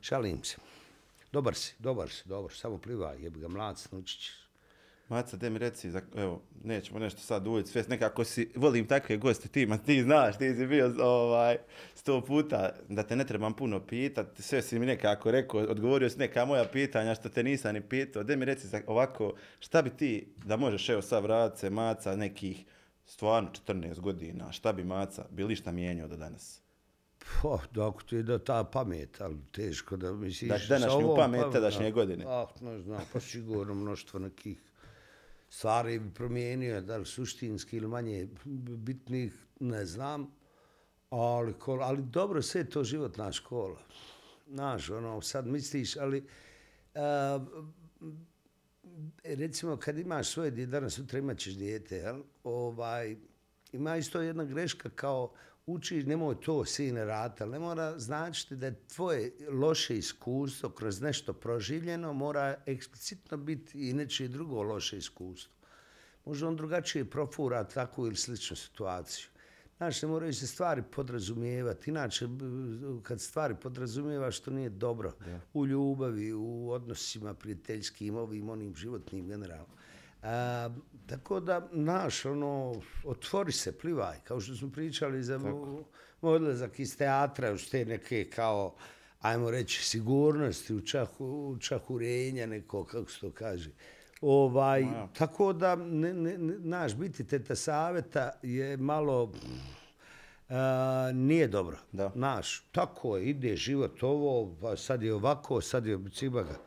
Šalim 0.00 0.44
se. 0.44 0.56
Dobar 1.32 1.54
si, 1.54 1.74
dobar 1.78 2.10
si, 2.10 2.28
dobar, 2.28 2.52
samo 2.52 2.78
plivaj, 2.78 3.22
jebi 3.22 3.40
ga 3.40 3.48
mlad, 3.48 3.78
snučić 3.78 4.20
ćeš. 4.20 4.45
Maca, 5.08 5.36
de 5.36 5.50
mi 5.50 5.58
reci, 5.58 5.90
za, 5.90 6.00
evo, 6.16 6.42
nećemo 6.64 6.98
nešto 6.98 7.20
sad 7.20 7.46
ući, 7.46 7.68
sve 7.68 7.84
nekako 7.88 8.24
si, 8.24 8.50
volim 8.56 8.86
takve 8.86 9.16
goste, 9.16 9.48
ti, 9.48 9.66
ma 9.66 9.78
ti 9.78 10.02
znaš, 10.02 10.38
ti 10.38 10.54
si 10.54 10.66
bio 10.66 10.94
ovaj, 11.00 11.56
sto 11.94 12.20
puta, 12.20 12.70
da 12.88 13.02
te 13.02 13.16
ne 13.16 13.26
trebam 13.26 13.54
puno 13.54 13.86
pitat, 13.86 14.26
sve 14.38 14.62
si 14.62 14.78
mi 14.78 14.86
nekako 14.86 15.30
rekao, 15.30 15.60
odgovorio 15.60 16.10
si 16.10 16.18
neka 16.18 16.44
moja 16.44 16.64
pitanja 16.64 17.14
što 17.14 17.28
te 17.28 17.42
nisam 17.42 17.74
ni 17.74 17.80
pitao, 17.80 18.22
de 18.22 18.36
mi 18.36 18.44
reci 18.44 18.66
za, 18.66 18.80
ovako, 18.86 19.32
šta 19.60 19.82
bi 19.82 19.90
ti, 19.90 20.28
da 20.44 20.56
možeš 20.56 20.88
evo 20.88 21.02
sad 21.02 21.22
vratit 21.22 21.58
se, 21.58 21.70
Maca, 21.70 22.16
nekih 22.16 22.64
stvarno 23.04 23.50
14 23.66 24.00
godina, 24.00 24.52
šta 24.52 24.72
bi 24.72 24.84
Maca, 24.84 25.24
bili 25.30 25.56
šta 25.56 25.72
mijenjao 25.72 26.08
do 26.08 26.16
danas? 26.16 26.62
Po, 27.42 27.58
dok 27.70 28.02
ti 28.02 28.22
da 28.22 28.38
ta 28.38 28.64
pamet, 28.64 29.20
ali 29.20 29.36
teško 29.52 29.96
da 29.96 30.12
misliš... 30.12 30.68
Da, 30.68 30.78
današnju 30.78 31.14
pamet 31.16 31.52
tadašnje 31.52 31.90
godine. 31.90 32.24
Ah, 32.28 32.46
ne 32.60 32.78
znam, 32.78 33.00
pa 33.12 33.20
sigurno 33.20 33.74
mnoštvo 33.74 34.20
nekih 34.20 34.65
stvari 35.48 35.98
bi 35.98 36.14
promijenio, 36.14 36.80
da 36.80 36.96
li 36.96 37.06
suštinski 37.06 37.76
ili 37.76 37.88
manje 37.88 38.28
bitnih, 38.76 39.32
ne 39.60 39.86
znam. 39.86 40.30
Ali, 41.10 41.54
ali 41.82 42.02
dobro, 42.02 42.42
sve 42.42 42.60
je 42.60 42.70
to 42.70 42.84
životna 42.84 43.32
škola. 43.32 43.78
Znaš, 44.48 44.90
ono, 44.90 45.20
sad 45.20 45.46
misliš, 45.46 45.96
ali... 45.96 46.26
A, 46.94 47.44
recimo, 49.24 49.76
kad 49.76 49.98
imaš 49.98 50.28
svoje 50.28 50.50
danas 50.50 50.94
sutra 50.94 51.18
imat 51.18 51.38
ćeš 51.38 51.54
dijete, 51.54 51.96
jel? 51.96 52.22
Ovaj, 52.44 53.16
ima 53.72 53.96
isto 53.96 54.20
jedna 54.20 54.44
greška 54.44 54.90
kao 54.90 55.32
uči, 55.66 56.02
nemoj 56.02 56.40
to 56.40 56.64
sine 56.64 57.04
rata, 57.04 57.44
ali 57.44 57.52
ne 57.52 57.58
mora 57.58 57.98
značiti 57.98 58.56
da 58.56 58.66
je 58.66 58.80
tvoje 58.94 59.32
loše 59.50 59.98
iskustvo 59.98 60.70
kroz 60.70 61.00
nešto 61.00 61.32
proživljeno 61.32 62.12
mora 62.12 62.62
eksplicitno 62.66 63.36
biti 63.36 63.88
i 63.88 63.92
nečije 63.92 64.28
drugo 64.28 64.62
loše 64.62 64.98
iskustvo. 64.98 65.52
Možda 66.24 66.48
on 66.48 66.56
drugačije 66.56 67.10
profura 67.10 67.64
takvu 67.64 68.06
ili 68.06 68.16
sličnu 68.16 68.56
situaciju. 68.56 69.26
Znaš, 69.76 70.02
ne 70.02 70.08
moraju 70.08 70.34
se 70.34 70.46
stvari 70.46 70.82
podrazumijevati. 70.82 71.90
Inače, 71.90 72.26
kad 73.02 73.20
stvari 73.20 73.54
podrazumijevaš, 73.62 74.40
to 74.40 74.50
nije 74.50 74.70
dobro. 74.70 75.12
U 75.54 75.66
ljubavi, 75.66 76.32
u 76.32 76.70
odnosima 76.70 77.34
prijateljskim, 77.34 78.16
ovim, 78.16 78.48
onim 78.48 78.74
životnim 78.74 79.28
generalno. 79.28 79.74
A, 80.22 80.68
tako 81.06 81.40
da, 81.40 81.68
naš, 81.72 82.24
ono, 82.24 82.74
otvori 83.04 83.52
se, 83.52 83.78
plivaj, 83.78 84.20
kao 84.24 84.40
što 84.40 84.54
smo 84.54 84.70
pričali 84.70 85.22
za 85.22 85.38
mo- 85.38 85.84
moj 86.20 86.34
odlazak 86.36 86.80
iz 86.80 86.96
teatra, 86.98 87.48
još 87.48 87.68
te 87.68 87.84
neke 87.84 88.30
kao, 88.30 88.74
ajmo 89.20 89.50
reći, 89.50 89.84
sigurnosti, 89.84 90.74
u 90.74 90.80
čahu, 90.80 91.56
čahurenja 91.60 92.46
neko, 92.46 92.84
kako 92.84 93.10
se 93.10 93.20
to 93.20 93.30
kaže. 93.30 93.70
Ovaj, 94.20 94.82
ja. 94.82 95.08
tako 95.18 95.52
da, 95.52 95.76
ne, 95.76 96.14
ne, 96.14 96.38
ne, 96.38 96.54
naš, 96.58 96.94
biti 96.94 97.24
teta 97.24 97.56
saveta 97.56 98.30
je 98.42 98.76
malo, 98.76 99.32
a, 100.48 101.10
nije 101.14 101.48
dobro. 101.48 101.76
Da. 101.92 102.12
Naš, 102.14 102.68
tako 102.72 103.16
je, 103.16 103.24
ide 103.24 103.56
život 103.56 104.02
ovo, 104.02 104.56
pa 104.60 104.76
sad 104.76 105.02
je 105.02 105.14
ovako, 105.14 105.60
sad 105.60 105.86
je 105.86 105.98
cibaga. 106.12 106.58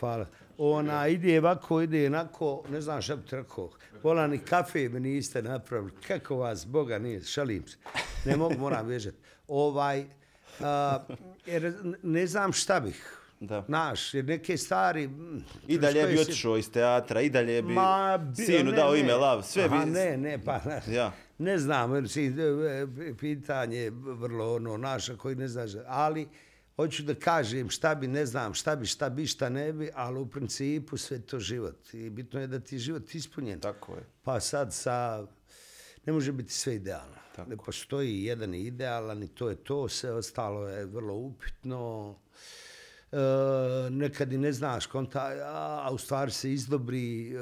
Hvala. 0.00 0.26
Ona 0.58 1.08
ide 1.08 1.38
ovako, 1.38 1.80
ide 1.80 2.06
onako, 2.06 2.62
ne 2.70 2.80
znam 2.80 3.02
šta 3.02 3.16
bi 3.16 3.22
ti 3.24 3.36
rekao. 3.36 3.70
Vola 4.02 4.26
ni 4.26 4.38
kafe 4.40 4.88
mi 4.88 5.00
niste 5.00 5.42
napravili. 5.42 5.92
Kako 6.08 6.36
vas, 6.36 6.66
Boga 6.66 6.98
nije, 6.98 7.22
šalim 7.22 7.66
se. 7.66 7.76
Ne 8.24 8.36
mogu, 8.36 8.54
moram 8.56 8.88
bježati. 8.88 9.16
Ovaj, 9.48 10.04
a, 10.60 10.98
jer 11.46 11.72
ne 12.02 12.26
znam 12.26 12.52
šta 12.52 12.80
bih. 12.80 13.12
Da. 13.40 13.64
Naš, 13.68 14.14
jer 14.14 14.24
neke 14.24 14.56
stvari... 14.56 15.08
mm, 15.08 15.44
I 15.66 15.78
dalje 15.78 16.06
bi 16.06 16.18
otišao 16.18 16.56
iz 16.56 16.70
teatra, 16.70 17.20
i 17.20 17.30
dalje 17.30 17.62
bi 17.62 17.72
Ma, 17.72 18.18
bi- 18.28 18.44
sinu 18.44 18.70
ne, 18.70 18.76
dao 18.76 18.92
ne. 18.92 19.00
ime 19.00 19.14
Lav, 19.14 19.42
sve 19.42 19.68
bi... 19.68 19.74
Aha, 19.74 19.84
ne, 19.84 20.16
ne, 20.16 20.38
pa 20.38 20.60
Ja. 20.88 21.12
ne 21.38 21.58
znam, 21.58 21.94
jer 21.94 22.08
si, 22.08 22.26
e, 22.26 22.86
pitanje 23.14 23.76
je 23.76 23.90
vrlo 23.94 24.54
ono 24.54 24.76
naša 24.76 25.16
koji 25.16 25.36
ne 25.36 25.48
znaš, 25.48 25.70
ali 25.86 26.28
hoću 26.76 27.02
da 27.02 27.14
kažem 27.14 27.70
šta 27.70 27.94
bi, 27.94 28.06
ne 28.06 28.26
znam, 28.26 28.54
šta 28.54 28.76
bi, 28.76 28.86
šta 28.86 29.08
bi, 29.10 29.26
šta 29.26 29.48
ne 29.48 29.72
bi, 29.72 29.90
ali 29.94 30.20
u 30.20 30.26
principu 30.26 30.96
sve 30.96 31.18
to 31.20 31.38
život. 31.38 31.94
I 31.94 32.10
bitno 32.10 32.40
je 32.40 32.46
da 32.46 32.60
ti 32.60 32.74
je 32.74 32.78
život 32.78 33.14
ispunjen. 33.14 33.60
Tako 33.60 33.94
je. 33.94 34.02
Pa 34.22 34.40
sad 34.40 34.74
sa... 34.74 35.26
Ne 36.06 36.12
može 36.12 36.32
biti 36.32 36.52
sve 36.52 36.74
idealno. 36.74 37.16
Tako. 37.36 37.50
Ne 37.50 37.56
postoji 37.56 38.24
jedan 38.24 38.54
idealan 38.54 39.22
i 39.22 39.28
to 39.28 39.48
je 39.48 39.56
to, 39.56 39.88
sve 39.88 40.12
ostalo 40.12 40.68
je 40.68 40.86
vrlo 40.86 41.14
upitno. 41.14 42.14
E, 43.12 43.16
nekad 43.90 44.32
i 44.32 44.38
ne 44.38 44.52
znaš 44.52 44.86
konta, 44.86 45.20
a, 45.20 45.82
a 45.84 45.90
u 45.92 45.98
stvari 45.98 46.30
se 46.30 46.52
izdobri. 46.52 47.34
E, 47.34 47.38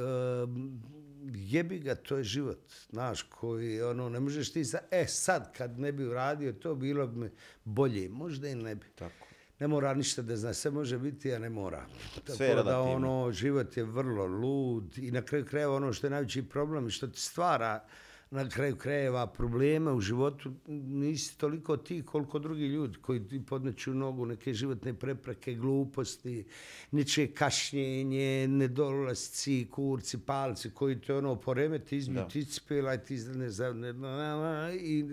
jebi 1.34 1.78
ga, 1.78 1.94
to 1.94 2.16
je 2.16 2.24
život. 2.24 2.72
Znaš, 2.90 3.22
koji, 3.22 3.82
ono, 3.82 4.08
ne 4.08 4.20
možeš 4.20 4.52
ti 4.52 4.64
sa, 4.64 4.78
e, 4.90 5.06
sad, 5.06 5.56
kad 5.56 5.78
ne 5.78 5.92
bi 5.92 6.06
uradio 6.06 6.52
to, 6.52 6.74
bilo 6.74 7.06
bi 7.06 7.30
bolje. 7.64 8.08
Možda 8.08 8.48
i 8.48 8.54
ne 8.54 8.74
bi. 8.74 8.87
Tako. 8.94 9.26
Ne 9.58 9.68
mora 9.68 9.94
ništa 9.94 10.22
da 10.22 10.37
zna, 10.37 10.54
sve 10.54 10.70
može 10.70 10.98
biti, 10.98 11.34
a 11.34 11.38
ne 11.38 11.50
mora. 11.50 11.87
Tako 12.14 12.37
Sve 12.37 12.46
je 12.46 12.62
da 12.62 12.80
ono, 12.80 13.32
život 13.32 13.76
je 13.76 13.84
vrlo 13.84 14.26
lud 14.26 14.98
i 14.98 15.10
na 15.10 15.22
kraju 15.22 15.46
krajeva 15.46 15.74
ono 15.76 15.92
što 15.92 16.06
je 16.06 16.10
najveći 16.10 16.42
problem 16.42 16.90
što 16.90 17.06
ti 17.06 17.20
stvara 17.20 17.84
na 18.30 18.48
kraju 18.48 18.76
krajeva 18.76 19.26
probleme 19.26 19.92
u 19.92 20.00
životu, 20.00 20.52
nisi 20.66 21.38
toliko 21.38 21.76
ti 21.76 22.02
koliko 22.02 22.38
drugi 22.38 22.66
ljudi 22.66 22.98
koji 22.98 23.28
ti 23.28 23.42
podneću 23.46 23.94
nogu 23.94 24.26
neke 24.26 24.54
životne 24.54 24.94
prepreke, 24.94 25.54
gluposti, 25.54 26.44
ničije 26.90 27.26
kašnjenje, 27.26 28.48
nedolasci, 28.48 29.66
kurci, 29.70 30.18
palci 30.18 30.70
koji 30.70 31.00
te 31.00 31.14
ono 31.14 31.37
poremeti, 31.37 31.96
izbiju 31.96 32.20
Da. 32.20 32.28
ti 32.28 32.44
cipela 32.44 32.94
i 32.94 32.98
ti 32.98 33.14
ne, 33.16 33.92
na- 33.92 34.72
i 34.72 35.04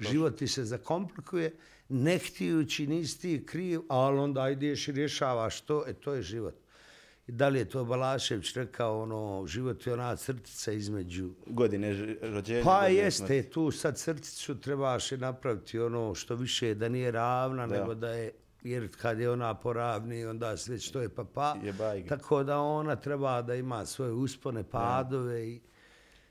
život 0.00 0.36
ti 0.36 0.46
se 0.48 0.64
zakomplikuje, 0.64 1.54
ne 1.88 2.18
htijući, 2.18 2.86
nisi 2.86 3.20
ti 3.20 3.46
kriv, 3.46 3.80
ali 3.88 4.18
onda 4.18 4.50
ideš 4.50 4.88
i 4.88 4.92
rješavaš 4.92 5.60
to, 5.60 5.84
e 5.86 5.92
to 5.92 6.14
je 6.14 6.22
život. 6.22 6.54
Da 7.30 7.48
li 7.48 7.58
je 7.58 7.64
to 7.64 7.84
Balašević 7.84 8.54
rekao, 8.54 9.02
ono, 9.02 9.46
život 9.46 9.86
je 9.86 9.92
ona 9.92 10.16
crtica 10.16 10.72
između 10.72 11.30
Godine 11.46 11.92
rođenja. 12.22 12.64
Pa 12.64 12.80
godine 12.80 12.94
jeste, 12.94 13.26
smrti. 13.26 13.50
tu 13.50 13.70
sad 13.70 13.98
crticu 13.98 14.54
trebaš 14.56 15.12
je 15.12 15.18
napraviti 15.18 15.78
ono 15.78 16.14
što 16.14 16.34
više 16.34 16.74
da 16.74 16.88
nije 16.88 17.10
ravna, 17.10 17.66
Da. 17.66 17.74
nego 17.74 17.94
da 17.94 18.08
je, 18.10 18.32
jer 18.62 18.88
kad 18.92 19.20
je 19.20 19.30
ona 19.30 19.54
poravni, 19.54 20.24
onda 20.24 20.56
sve 20.56 20.78
što 20.78 21.00
je 21.00 21.08
pa 21.08 21.24
pa. 21.24 21.56
Tako 22.08 22.42
da 22.42 22.58
ona 22.58 22.96
treba 22.96 23.42
da 23.42 23.54
ima 23.54 23.86
svoje 23.86 24.12
uspone, 24.12 24.64
padove 24.64 25.48
i 25.48 25.60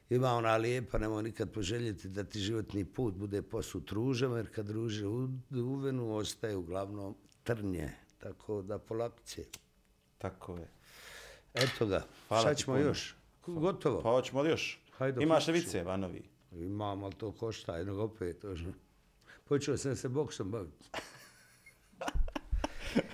ima 0.10 0.30
ona 0.30 0.58
lijepa, 0.58 0.98
nemoj 0.98 1.24
nikad 1.24 1.52
poželjeti 1.52 2.10
da 2.10 2.24
ti 2.24 2.40
životni 2.40 2.86
put 2.86 3.14
bude 3.16 3.42
posut 3.42 3.92
ružama, 3.92 4.38
jer 4.38 4.50
kad 4.50 4.70
ruže 4.70 5.08
u- 5.08 5.30
uvenu, 5.52 6.16
ostaje 6.16 6.56
uglavnom 6.56 7.16
trnje. 7.44 7.90
Tako 8.18 8.62
da 8.62 8.78
polakće. 8.80 9.44
Tako 10.18 10.58
je. 10.58 10.68
Eto 11.60 11.86
ga, 11.86 12.04
Hvala 12.28 12.42
šta 12.44 12.54
ćemo 12.56 12.76
puno. 12.76 12.88
još? 12.88 13.16
Gotovo. 13.48 14.02
Pa 14.02 14.10
hoćemo 14.10 14.44
još? 14.44 14.80
Hajde, 14.92 15.24
Imaš 15.24 15.48
li 15.48 15.54
vice, 15.54 15.84
Vanovi? 15.84 16.24
Imam, 16.52 17.04
ali 17.04 17.14
to 17.14 17.32
košta, 17.32 17.78
jednog 17.78 18.00
opet. 18.00 18.46
Počeo 19.46 19.78
sam 19.78 19.96
se 19.96 20.10
boksom 20.10 20.52
baviti. 20.52 20.90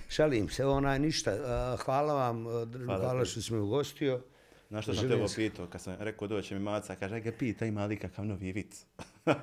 Šalim 0.10 0.50
se, 0.50 0.66
onaj 0.66 1.00
ništa. 1.00 1.32
Hvala 1.78 2.14
vam, 2.16 2.44
Hvala 2.86 3.00
hvala 3.00 3.26
što 3.26 3.42
si 3.42 3.54
me 3.54 3.60
ugostio. 3.60 4.22
Na 4.70 4.82
što 4.82 4.94
sam 4.94 5.02
Želim 5.02 5.20
te 5.20 5.28
se- 5.28 5.36
pitao, 5.38 5.68
kad 5.68 5.82
sam 5.82 5.96
rekao 5.96 6.28
doće 6.28 6.56
mi 6.56 6.62
maca, 6.62 6.96
kaže, 6.96 7.20
ga 7.20 7.32
pita 7.32 7.66
ima 7.66 7.86
li 7.86 7.98
kakav 7.98 8.26
novi 8.26 8.52
vic. 8.52 8.86
Ma 9.26 9.36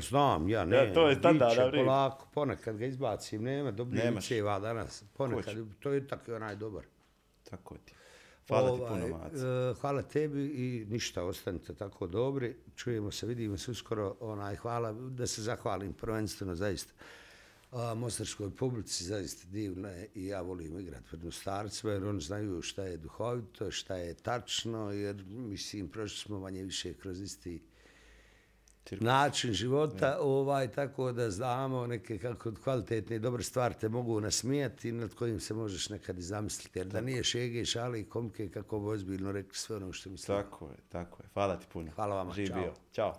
znam, 0.00 0.48
ja 0.48 0.64
ne. 0.64 0.76
Ja, 0.76 0.94
to 0.94 1.08
je 1.08 1.14
standardna 1.14 1.48
biće 1.56 1.70
priča. 1.70 1.84
Polako, 1.84 2.26
ponekad 2.28 2.76
ga 2.76 2.86
izbacim, 2.86 3.42
nema 3.42 3.70
Nemaš. 3.70 4.24
viceva 4.24 4.58
danas. 4.58 5.04
Ponekad, 5.14 5.44
Hoću. 5.46 5.66
to 5.80 5.92
je 5.92 6.06
tako 6.06 6.34
onaj 6.34 6.56
dobar. 6.56 6.84
Tako 7.44 7.76
ti. 7.76 7.94
Hvala 8.48 8.76
ti 8.76 8.82
Ovaj, 8.82 9.00
puno, 9.02 9.18
maca. 9.18 9.46
e, 9.46 9.74
hvala 9.80 10.02
tebi 10.02 10.44
i 10.46 10.86
ništa, 10.88 11.24
ostanite 11.24 11.74
tako 11.74 12.06
dobri. 12.06 12.56
Čujemo 12.76 13.10
se, 13.10 13.26
vidimo 13.26 13.56
se 13.58 13.70
uskoro. 13.70 14.16
Onaj, 14.20 14.56
hvala, 14.56 14.92
da 14.92 15.26
se 15.26 15.42
zahvalim 15.42 15.92
prvenstveno, 15.92 16.54
zaista. 16.54 16.92
A, 17.72 17.94
Mostarskoj 17.94 18.50
publici 18.50 19.04
zaista 19.04 19.48
divna 19.48 19.88
je 19.88 20.08
i 20.14 20.26
ja 20.26 20.40
volim 20.40 20.78
igrati 20.78 21.04
pred 21.08 21.24
Mostarcima 21.24 21.92
jer 21.92 22.04
oni 22.04 22.20
znaju 22.20 22.62
šta 22.62 22.84
je 22.84 22.96
duhovito, 22.96 23.70
šta 23.70 23.96
je 23.96 24.14
tačno, 24.14 24.90
jer 24.92 25.24
mislim 25.26 25.88
prošli 25.88 26.18
smo 26.18 26.40
manje 26.40 26.62
više 26.62 26.94
kroz 26.94 27.20
isti. 27.20 27.62
Način 28.90 29.52
života, 29.52 30.18
ovaj, 30.20 30.68
tako 30.68 31.12
da 31.12 31.30
znamo 31.30 31.86
neke 31.86 32.18
kako 32.18 32.52
kvalitetne 32.64 33.16
i 33.16 33.18
dobre 33.18 33.42
stvari 33.42 33.74
te 33.80 33.88
mogu 33.88 34.20
nasmijati 34.20 34.92
nad 34.92 35.14
kojim 35.14 35.40
se 35.40 35.54
možeš 35.54 35.88
nekad 35.88 36.18
i 36.18 36.22
zamisliti. 36.22 36.78
Jer 36.78 36.86
da 36.86 37.00
nije 37.00 37.24
šege, 37.24 37.64
šale 37.64 38.00
i 38.00 38.04
komke, 38.04 38.48
kako 38.48 38.80
bi 38.80 38.86
ozbiljno 38.86 39.32
rekli 39.32 39.54
sve 39.54 39.76
ono 39.76 39.92
što 39.92 40.10
mislim. 40.10 40.36
Tako 40.42 40.64
je, 40.64 40.76
tako 40.88 41.22
je. 41.22 41.28
Hvala 41.34 41.56
ti 41.56 41.66
puno. 41.72 41.90
Hvala 41.94 42.16
vama, 42.16 42.32
Živ 42.32 42.46
čao. 42.48 42.60
bio. 42.60 42.72
Ćao. 42.92 43.14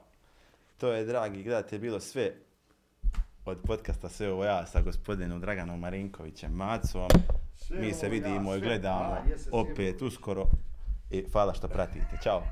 To 0.78 0.92
je, 0.92 1.06
dragi 1.06 1.44
gledatelji, 1.44 1.82
bilo 1.82 2.00
sve 2.00 2.34
od 3.46 3.58
podcasta 3.64 4.10
Sve 4.10 4.32
ovo 4.32 4.46
ja 4.46 4.66
sa 4.66 4.82
gospodinom 4.82 5.42
Draganom 5.42 5.80
Marinkovićem 5.80 6.52
Macom. 6.52 7.08
Sve 7.58 7.80
Mi 7.80 7.94
se 7.94 8.06
ovo 8.06 8.16
ja, 8.16 8.22
vidimo 8.22 8.56
i 8.56 8.60
sve- 8.60 8.68
gledamo 8.68 9.18
jesam 9.30 9.54
opet 9.54 10.02
uskoro. 10.02 10.46
I 11.12 11.26
hvala 11.32 11.54
što 11.54 11.68
pratite. 11.68 12.20
Ćao. 12.24 12.44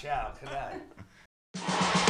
Ćao, 0.00 0.32
kraj. 0.40 0.74
you 1.54 2.07